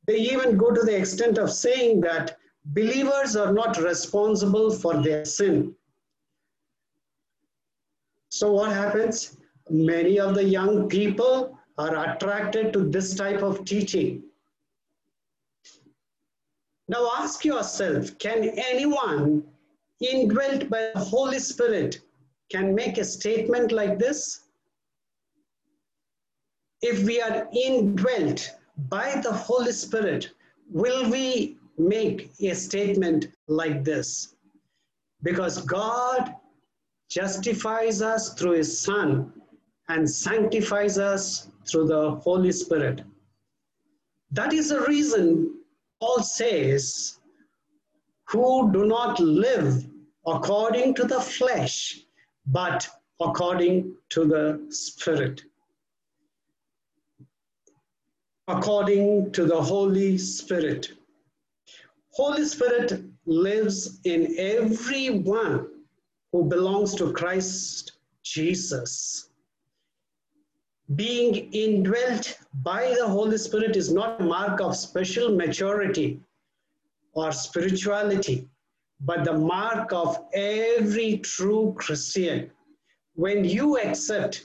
[0.07, 5.25] They even go to the extent of saying that believers are not responsible for their
[5.25, 5.75] sin.
[8.31, 9.37] So, what happens?
[9.71, 14.25] Many of the young people are attracted to this type of teaching.
[16.89, 19.45] Now, ask yourself can anyone
[20.01, 22.01] indwelt by the Holy Spirit
[22.51, 24.41] can make a statement like this?
[26.81, 28.51] If we are indwelt
[28.89, 30.31] by the Holy Spirit,
[30.69, 34.35] will we make a statement like this?
[35.23, 36.35] Because God
[37.09, 39.33] justifies us through His Son
[39.89, 43.03] and sanctifies us through the Holy Spirit.
[44.33, 45.62] That is the reason
[46.03, 47.21] Paul says,
[48.25, 49.87] who do not live
[50.27, 52.01] according to the flesh,
[52.45, 52.89] but
[53.21, 55.43] according to the Spirit.
[58.49, 60.91] According to the Holy Spirit.
[62.11, 65.69] Holy Spirit lives in everyone
[66.33, 67.93] who belongs to Christ
[68.25, 69.29] Jesus.
[70.97, 76.21] Being indwelt by the Holy Spirit is not a mark of special maturity
[77.15, 78.49] or spirituality
[79.05, 82.51] but the mark of every true Christian.
[83.15, 84.45] When you accept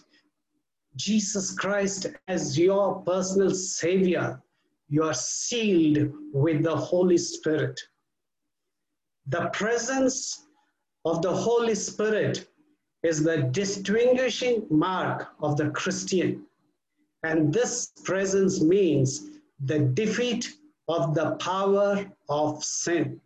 [0.95, 4.41] Jesus Christ as your personal Savior,
[4.89, 7.79] you are sealed with the Holy Spirit.
[9.27, 10.47] The presence
[11.05, 12.47] of the Holy Spirit
[13.07, 16.45] is the distinguishing mark of the Christian.
[17.23, 19.29] And this presence means
[19.63, 20.53] the defeat
[20.89, 23.21] of the power of sin.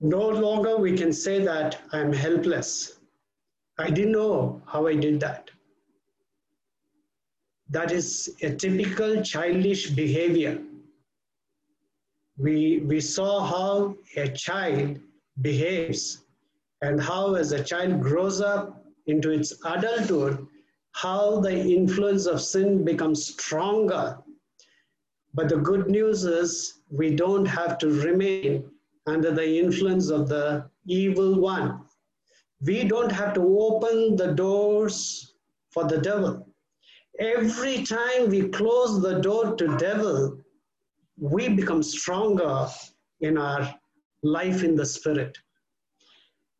[0.00, 2.98] No longer we can say that I'm helpless.
[3.78, 5.50] I didn't know how I did that.
[7.70, 10.60] That is a typical childish behavior.
[12.38, 15.00] We, we saw how a child
[15.42, 16.24] behaves
[16.82, 20.46] and how as a child grows up into its adulthood,
[20.92, 24.18] how the influence of sin becomes stronger.
[25.34, 28.70] But the good news is we don't have to remain
[29.06, 31.82] under the influence of the evil one.
[32.60, 35.34] We don't have to open the doors
[35.70, 36.48] for the devil.
[37.18, 40.38] Every time we close the door to devil,
[41.18, 42.68] we become stronger
[43.20, 43.74] in our
[44.26, 45.36] life in the spirit.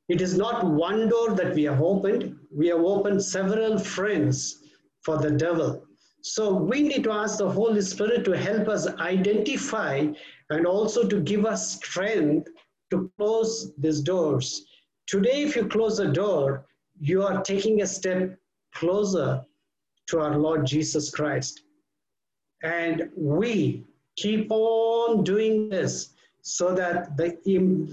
[0.09, 4.63] It is not one door that we have opened, we have opened several friends
[5.03, 5.85] for the devil.
[6.23, 10.07] So we need to ask the Holy Spirit to help us identify
[10.51, 12.49] and also to give us strength
[12.91, 14.65] to close these doors.
[15.07, 16.67] Today, if you close the door,
[16.99, 18.37] you are taking a step
[18.75, 19.43] closer
[20.09, 21.63] to our Lord Jesus Christ.
[22.63, 23.85] And we
[24.17, 26.16] keep on doing this
[26.47, 27.29] so that the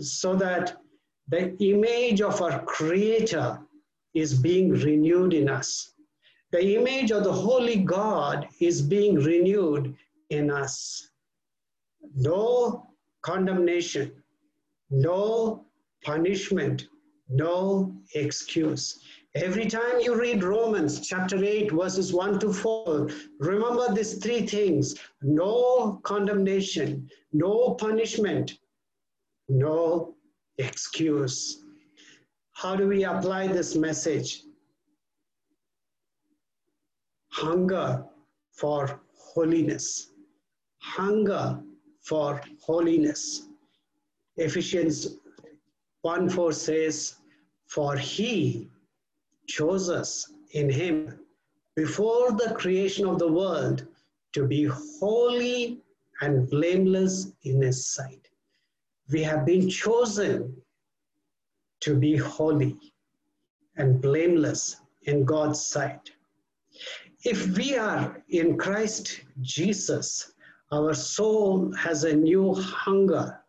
[0.03, 0.77] so that
[1.29, 3.59] the image of our creator
[4.13, 5.93] is being renewed in us.
[6.51, 9.95] The image of the holy god is being renewed
[10.29, 11.09] in us.
[12.15, 12.87] No
[13.23, 14.11] condemnation
[14.93, 15.65] no
[16.03, 16.87] punishment
[17.29, 18.99] no excuse
[19.35, 23.09] Every time you read Romans chapter 8, verses 1 to 4,
[23.39, 28.59] remember these three things no condemnation, no punishment,
[29.49, 30.13] no
[30.59, 31.63] excuse.
[32.51, 34.43] How do we apply this message?
[37.31, 38.05] Hunger
[38.51, 40.11] for holiness.
[40.77, 41.59] Hunger
[42.01, 43.47] for holiness.
[44.37, 45.17] Ephesians
[46.03, 47.15] 1 4 says,
[47.65, 48.69] For he
[49.47, 51.19] chose us in him
[51.75, 53.85] before the creation of the world
[54.33, 55.81] to be holy
[56.21, 58.29] and blameless in his sight.
[59.11, 60.55] We have been chosen
[61.81, 62.77] to be holy
[63.77, 66.11] and blameless in God's sight.
[67.23, 70.33] If we are in Christ Jesus,
[70.71, 73.39] our soul has a new hunger.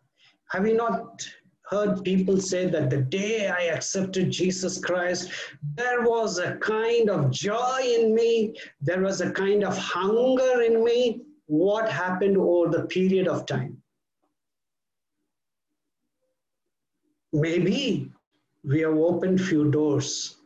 [0.49, 1.25] Have we not
[1.69, 5.31] heard people say that the day I accepted Jesus Christ,
[5.75, 10.83] there was a kind of joy in me, there was a kind of hunger in
[10.83, 11.21] me.
[11.47, 13.81] What happened over the period of time?
[17.33, 18.11] Maybe
[18.63, 20.37] we have opened few doors.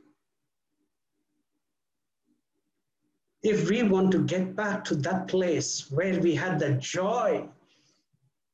[3.43, 7.47] If we want to get back to that place where we had the joy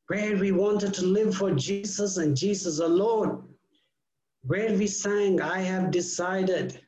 [0.08, 3.43] where we wanted to live for Jesus and Jesus alone,
[4.43, 6.80] where we sang, I have decided.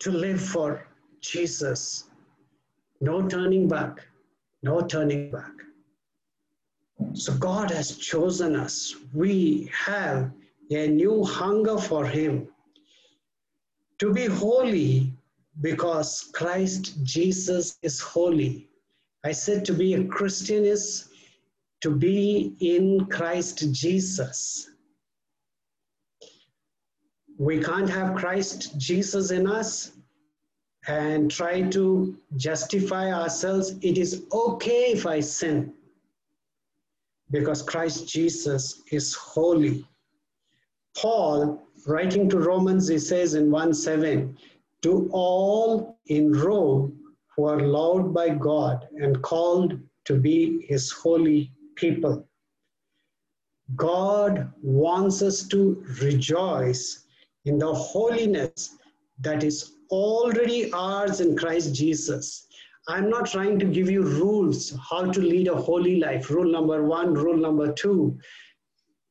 [0.00, 0.86] To live for
[1.20, 2.04] Jesus.
[3.00, 4.06] No turning back.
[4.62, 5.52] No turning back.
[7.14, 8.94] So God has chosen us.
[9.12, 10.30] We have
[10.70, 12.48] a new hunger for Him.
[13.98, 15.13] To be holy
[15.60, 18.68] because Christ Jesus is holy.
[19.24, 21.08] I said to be a Christian is
[21.80, 24.70] to be in Christ Jesus.
[27.38, 29.92] We can't have Christ Jesus in us
[30.86, 33.74] and try to justify ourselves.
[33.80, 35.72] It is okay if I sin
[37.30, 39.84] because Christ Jesus is holy.
[40.96, 44.36] Paul, writing to Romans, he says in 1 7,
[44.84, 47.00] to all in Rome
[47.34, 52.28] who are loved by God and called to be his holy people.
[53.76, 57.06] God wants us to rejoice
[57.46, 58.76] in the holiness
[59.20, 62.46] that is already ours in Christ Jesus.
[62.86, 66.28] I'm not trying to give you rules how to lead a holy life.
[66.28, 68.18] Rule number one, rule number two.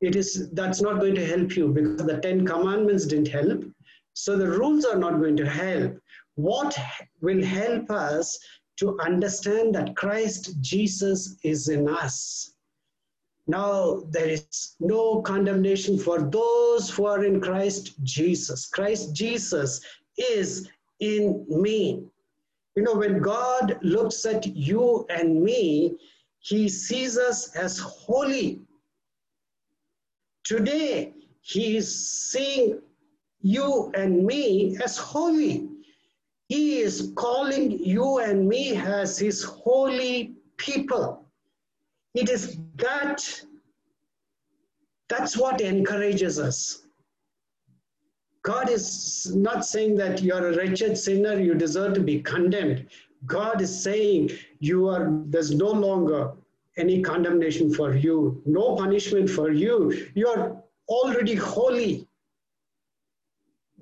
[0.02, 3.64] It is that's not going to help you because the Ten Commandments didn't help.
[4.14, 5.98] So the rules are not going to help.
[6.36, 6.78] What
[7.22, 8.40] will help us
[8.78, 12.54] to understand that Christ Jesus is in us?
[13.46, 18.68] Now, there is no condemnation for those who are in Christ Jesus.
[18.68, 19.82] Christ Jesus
[20.18, 22.04] is in me.
[22.76, 25.98] You know, when God looks at you and me,
[26.40, 28.62] he sees us as holy.
[30.44, 32.82] Today, he is seeing
[33.44, 35.70] you and me as holy.
[36.48, 41.26] He is calling you and me as his holy people.
[42.16, 43.44] It is that,
[45.10, 46.84] that's what encourages us.
[48.44, 52.88] God is not saying that you're a wretched sinner, you deserve to be condemned.
[53.26, 56.32] God is saying you are, there's no longer
[56.78, 60.08] any condemnation for you, no punishment for you.
[60.14, 62.08] You're already holy.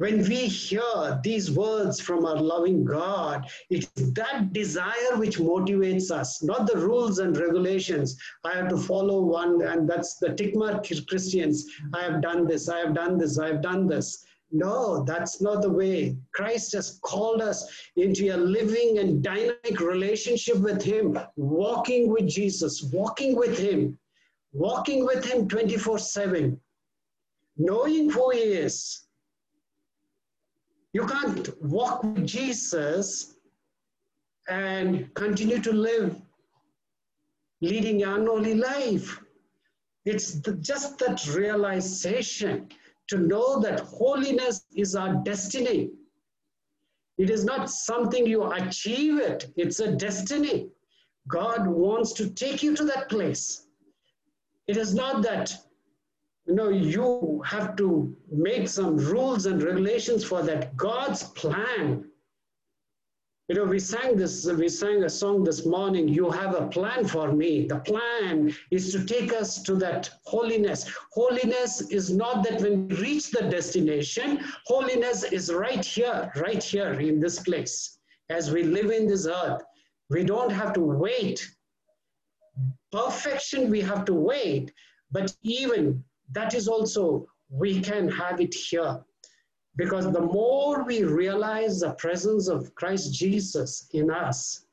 [0.02, 6.42] When we hear these words from our loving God, it's that desire which motivates us,
[6.42, 8.18] not the rules and regulations.
[8.44, 11.68] I have to follow one, and that's the tick mark Christians.
[11.94, 14.26] I have done this, I have done this, I have done this.
[14.52, 16.18] No, that's not the way.
[16.34, 22.82] Christ has called us into a living and dynamic relationship with Him, walking with Jesus,
[22.92, 24.00] walking with Him,
[24.52, 26.60] walking with Him 24 7,
[27.58, 29.04] knowing who He is,
[30.94, 33.36] you can't walk with Jesus
[34.50, 36.22] and continue to live
[37.62, 39.20] leading an unholy life.
[40.06, 42.68] It's the, just that realization
[43.08, 45.92] to know that holiness is our destiny.
[47.18, 50.70] It is not something you achieve it, it's a destiny.
[51.28, 53.68] God wants to take you to that place.
[54.68, 55.56] It is not that
[56.52, 60.76] you know you have to make some rules and regulations for that.
[60.76, 62.12] God's plan
[63.52, 67.06] you know, we sang this, we sang a song this morning, You have a plan
[67.06, 67.66] for me.
[67.68, 70.90] The plan is to take us to that holiness.
[71.12, 76.94] Holiness is not that when we reach the destination, holiness is right here, right here
[77.02, 78.00] in this place.
[78.30, 79.62] As we live in this earth,
[80.10, 81.46] we don't have to wait.
[82.94, 84.72] Perfection, we have to wait,
[85.12, 89.04] but even that is also, we can have it here
[89.76, 94.66] because the more we realize the presence of Christ Jesus in us,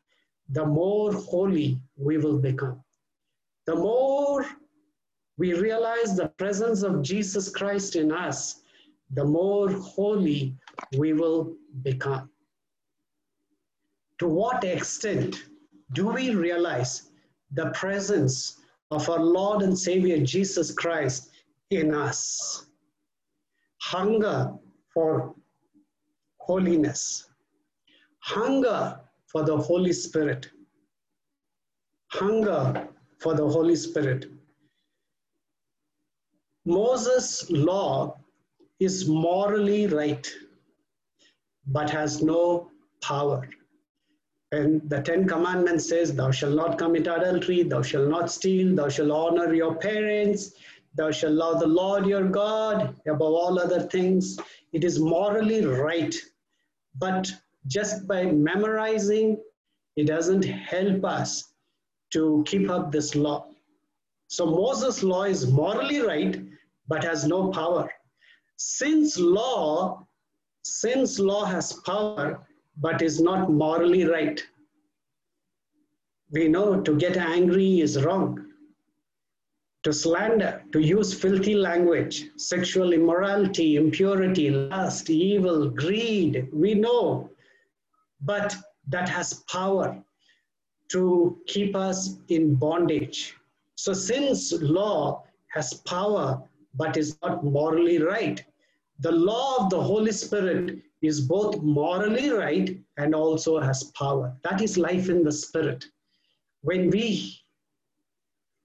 [0.50, 2.82] the more holy we will become.
[3.66, 4.46] The more
[5.36, 8.62] we realize the presence of Jesus Christ in us,
[9.10, 10.56] the more holy
[10.96, 12.30] we will become.
[14.18, 15.44] To what extent
[15.92, 17.10] do we realize
[17.52, 18.58] the presence
[18.90, 21.27] of our Lord and Savior Jesus Christ
[21.70, 22.66] in us?
[23.80, 24.52] Hunger
[24.92, 25.34] for
[26.40, 27.28] holiness,
[28.20, 30.48] hunger for the Holy Spirit,
[32.08, 32.88] hunger
[33.18, 34.26] for the Holy Spirit.
[36.64, 38.18] Moses' law
[38.80, 40.30] is morally right,
[41.66, 43.48] but has no power.
[44.52, 48.88] And the Ten Commandments says, Thou shalt not commit adultery, thou shalt not steal, thou
[48.88, 50.54] shalt honor your parents,
[50.94, 54.38] thou shalt love the Lord your God above all other things.
[54.72, 56.14] It is morally right,
[56.98, 57.30] but
[57.66, 59.38] just by memorizing,
[59.96, 61.52] it doesn't help us
[62.12, 63.46] to keep up this law.
[64.28, 66.40] So Moses' law is morally right,
[66.86, 67.90] but has no power.
[68.56, 70.06] Since law,
[70.64, 74.42] since law has power, but is not morally right.
[76.30, 78.47] We know to get angry is wrong
[79.84, 87.30] to slander, to use filthy language, sexual immorality, impurity, lust, evil, greed, we know.
[88.20, 88.56] But
[88.88, 90.02] that has power
[90.90, 93.36] to keep us in bondage.
[93.76, 96.42] So, since law has power
[96.74, 98.44] but is not morally right,
[99.00, 104.34] the law of the Holy Spirit is both morally right and also has power.
[104.42, 105.84] That is life in the Spirit.
[106.62, 107.38] When we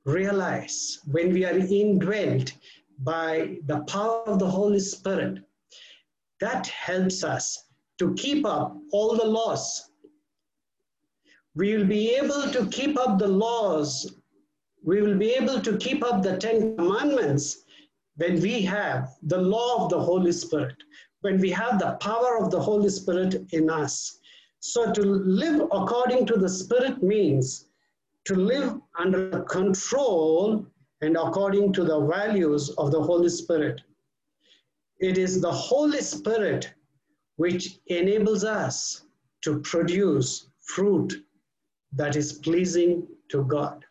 [0.05, 2.53] realize when we are indwelt
[2.99, 5.39] by the power of the Holy Spirit,
[6.39, 7.65] that helps us
[7.99, 9.89] to keep up all the laws.
[11.55, 14.15] We will be able to keep up the laws.
[14.83, 17.63] We will be able to keep up the Ten Commandments
[18.17, 20.75] when we have the law of the Holy Spirit,
[21.21, 24.19] when we have the power of the Holy Spirit in us.
[24.59, 27.67] So to live according to the Spirit means
[28.25, 30.65] to live under control
[31.01, 33.81] and according to the values of the Holy Spirit.
[34.99, 36.73] It is the Holy Spirit
[37.35, 39.03] which enables us
[39.41, 41.25] to produce fruit
[41.91, 43.83] that is pleasing to God.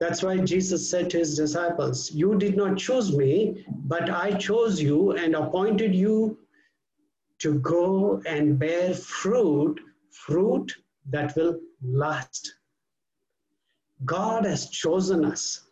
[0.00, 4.80] That's why Jesus said to his disciples, You did not choose me, but I chose
[4.80, 6.38] you and appointed you
[7.38, 9.80] to go and bear fruit,
[10.10, 10.74] fruit
[11.10, 12.56] that will last.
[14.04, 15.62] God has chosen us.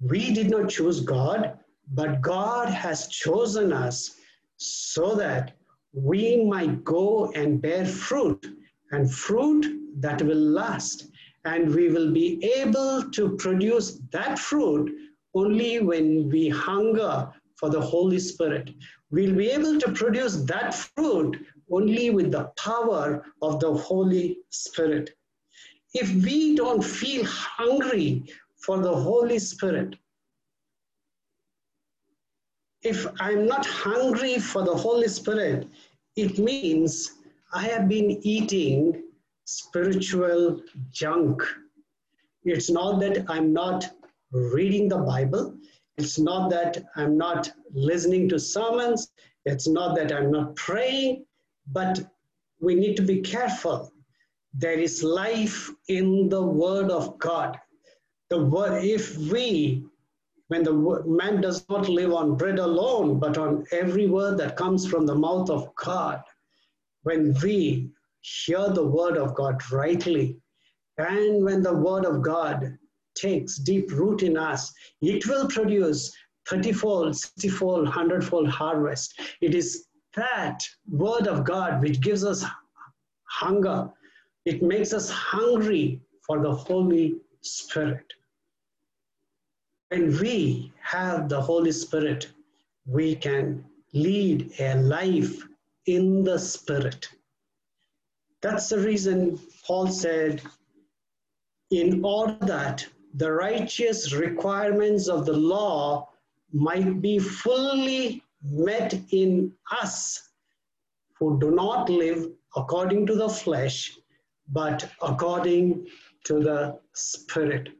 [0.00, 1.58] We did not choose God,
[1.92, 4.16] but God has chosen us
[4.56, 5.56] so that
[5.92, 8.46] we might go and bear fruit,
[8.92, 9.66] and fruit
[10.00, 11.08] that will last.
[11.44, 14.90] And we will be able to produce that fruit
[15.34, 18.70] only when we hunger for the Holy Spirit.
[19.10, 21.36] We'll be able to produce that fruit
[21.70, 25.10] only with the power of the Holy Spirit
[25.94, 28.24] if we don't feel hungry
[28.56, 29.96] for the Holy Spirit,
[32.82, 35.68] if I'm not hungry for the Holy Spirit,
[36.16, 37.12] it means
[37.52, 39.04] I have been eating
[39.44, 41.42] spiritual junk.
[42.44, 43.90] It's not that I'm not
[44.32, 45.54] reading the Bible.
[45.98, 49.12] It's not that I'm not listening to sermons.
[49.44, 51.26] It's not that I'm not praying,
[51.72, 52.00] but
[52.60, 53.91] we need to be careful
[54.54, 57.58] there is life in the word of God.
[58.30, 59.84] The word, if we,
[60.48, 64.86] when the man does not live on bread alone, but on every word that comes
[64.86, 66.22] from the mouth of God,
[67.02, 67.90] when we
[68.20, 70.36] hear the word of God rightly,
[70.98, 72.78] and when the word of God
[73.14, 76.12] takes deep root in us, it will produce
[76.48, 79.18] 30-fold, 60-fold, 100-fold harvest.
[79.40, 82.44] It is that word of God which gives us
[83.24, 83.88] hunger.
[84.44, 88.06] It makes us hungry for the Holy Spirit.
[89.88, 92.28] When we have the Holy Spirit,
[92.86, 95.42] we can lead a life
[95.86, 97.08] in the Spirit.
[98.40, 100.42] That's the reason Paul said,
[101.70, 106.08] in order that the righteous requirements of the law
[106.52, 110.30] might be fully met in us
[111.18, 113.96] who do not live according to the flesh,
[114.52, 115.86] but according
[116.24, 117.70] to the Spirit.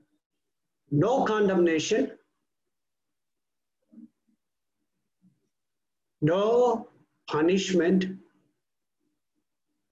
[0.90, 2.12] No condemnation,
[6.22, 6.88] no
[7.28, 8.06] punishment,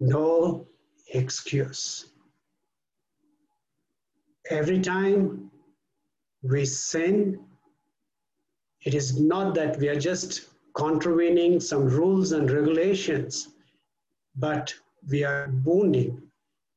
[0.01, 0.67] no
[1.13, 2.07] excuse.
[4.51, 5.51] Every time
[6.43, 7.41] we sin,
[8.85, 13.49] it is not that we are just contravening some rules and regulations,
[14.37, 14.75] but
[15.09, 16.30] we are wounding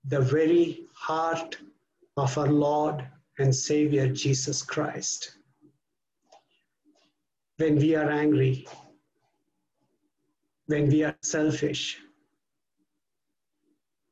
[0.05, 1.57] the very heart
[2.17, 3.05] of our Lord
[3.39, 5.37] and Savior Jesus Christ.
[7.57, 8.67] When we are angry,
[10.67, 11.99] when we are selfish,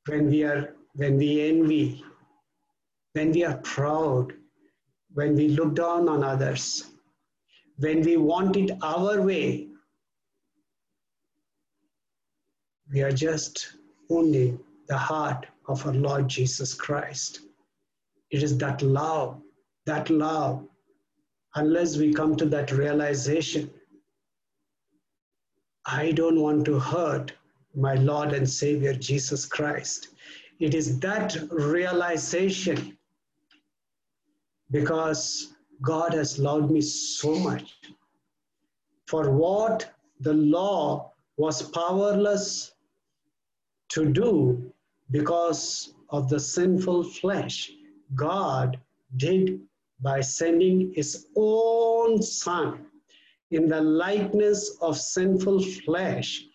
[0.08, 2.04] when we are when we envy,
[3.14, 4.34] when we are proud,
[5.14, 6.92] when we look down on others,
[7.78, 9.68] when we want it our way,
[12.92, 13.78] we are just
[14.10, 17.42] wounding the heart of our Lord Jesus Christ.
[18.30, 19.42] It is that love,
[19.86, 20.66] that love,
[21.56, 23.70] unless we come to that realization,
[25.86, 27.34] I don't want to hurt
[27.76, 30.10] my Lord and Savior Jesus Christ.
[30.60, 32.98] It is that realization
[34.70, 37.74] because God has loved me so much.
[39.08, 42.74] For what the law was powerless
[43.90, 44.71] to do
[45.12, 47.72] because of the sinful flesh,
[48.16, 48.80] God
[49.18, 49.62] did
[50.02, 52.86] by sending his own Son
[53.52, 56.46] in the likeness of sinful flesh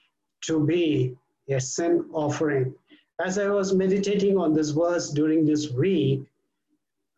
[0.43, 1.15] to be
[1.49, 2.75] a sin offering.
[3.25, 6.27] As I was meditating on this verse during this week,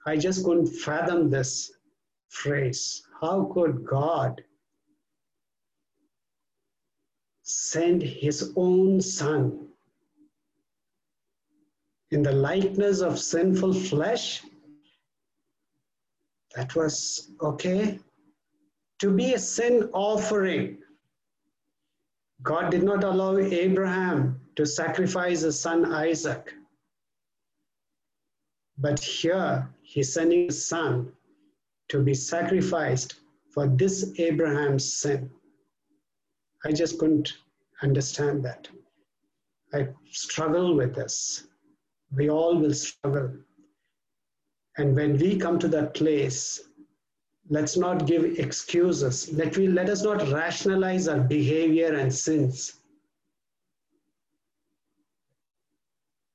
[0.06, 1.72] I just couldn't fathom this
[2.28, 3.02] phrase.
[3.20, 4.42] How could God
[7.42, 9.67] send his own son
[12.10, 14.42] in the likeness of sinful flesh?
[16.56, 17.98] That was okay.
[19.00, 20.78] To be a sin offering.
[22.42, 26.54] God did not allow Abraham to sacrifice his son Isaac.
[28.78, 31.12] But here he's sending his son
[31.88, 33.16] to be sacrificed
[33.52, 35.30] for this Abraham's sin.
[36.64, 37.32] I just couldn't
[37.82, 38.68] understand that.
[39.72, 41.47] I struggle with this.
[42.14, 43.32] We all will struggle.
[44.76, 46.60] And when we come to that place,
[47.50, 49.32] let's not give excuses.
[49.32, 52.74] Let, we, let us not rationalize our behavior and sins.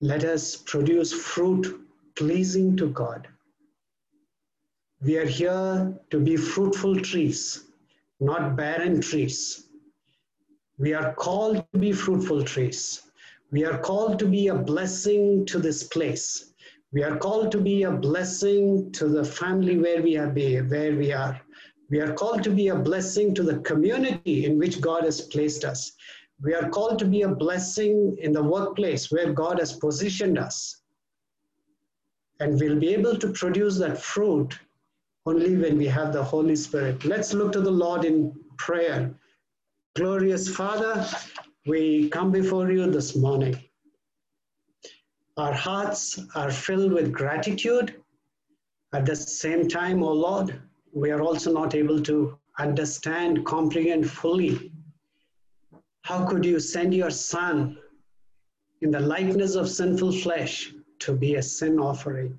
[0.02, 1.80] Let us produce fruit
[2.16, 3.28] pleasing to God.
[5.02, 7.64] We are here to be fruitful trees,
[8.20, 9.68] not barren trees.
[10.78, 13.04] We are called to be fruitful trees.
[13.54, 16.54] We are called to be a blessing to this place.
[16.92, 21.14] We are called to be a blessing to the family where we are, where we
[21.14, 21.40] are.
[21.92, 25.66] We are called to be a blessing to the community in which God has placed
[25.66, 25.92] us.
[26.42, 30.82] We are called to be a blessing in the workplace where God has positioned us
[32.40, 34.58] and we'll be able to produce that fruit
[35.28, 37.06] only when we have the Holy Spirit.
[37.06, 39.14] Let's look to the Lord in prayer.
[39.96, 41.08] Glorious Father,
[41.66, 43.58] we come before you this morning.
[45.38, 47.96] Our hearts are filled with gratitude.
[48.94, 50.62] At the same time, O oh Lord,
[50.94, 54.72] we are also not able to understand, comprehend fully.
[56.04, 57.78] How could you send your Son
[58.84, 62.38] in the likeness of sinful flesh to be a sin offering.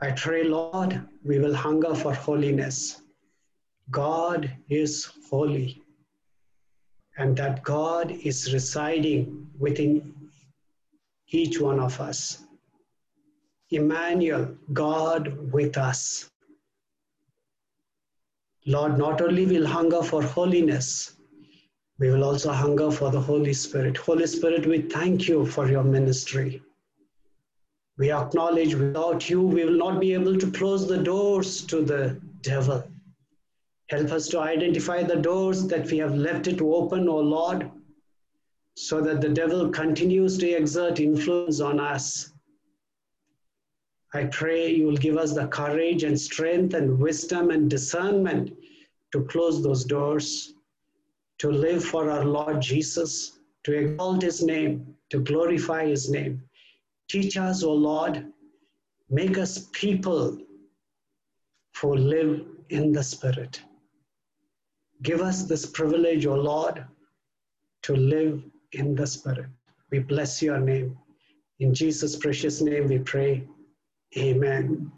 [0.00, 3.02] I pray, Lord, we will hunger for holiness.
[3.90, 5.82] God is holy,
[7.18, 10.14] and that God is residing within
[11.28, 12.42] each one of us.
[13.70, 16.30] Emmanuel, God with us.
[18.66, 21.16] Lord, not only will hunger for holiness,
[21.98, 23.96] we will also hunger for the Holy Spirit.
[23.96, 26.62] Holy Spirit, we thank you for your ministry.
[27.98, 32.20] We acknowledge without you, we will not be able to close the doors to the
[32.42, 32.84] devil.
[33.88, 37.70] Help us to identify the doors that we have left it open, O Lord,
[38.74, 42.32] so that the devil continues to exert influence on us.
[44.12, 48.56] I pray you will give us the courage and strength and wisdom and discernment
[49.12, 50.54] to close those doors,
[51.38, 56.42] to live for our Lord Jesus, to exalt his name, to glorify his name.
[57.08, 58.32] Teach us, O Lord,
[59.10, 60.38] make us people
[61.76, 63.60] who live in the Spirit.
[65.02, 66.84] Give us this privilege, O Lord,
[67.82, 68.42] to live
[68.72, 69.46] in the Spirit.
[69.90, 70.96] We bless your name.
[71.60, 73.46] In Jesus' precious name we pray.
[74.16, 74.84] Amen.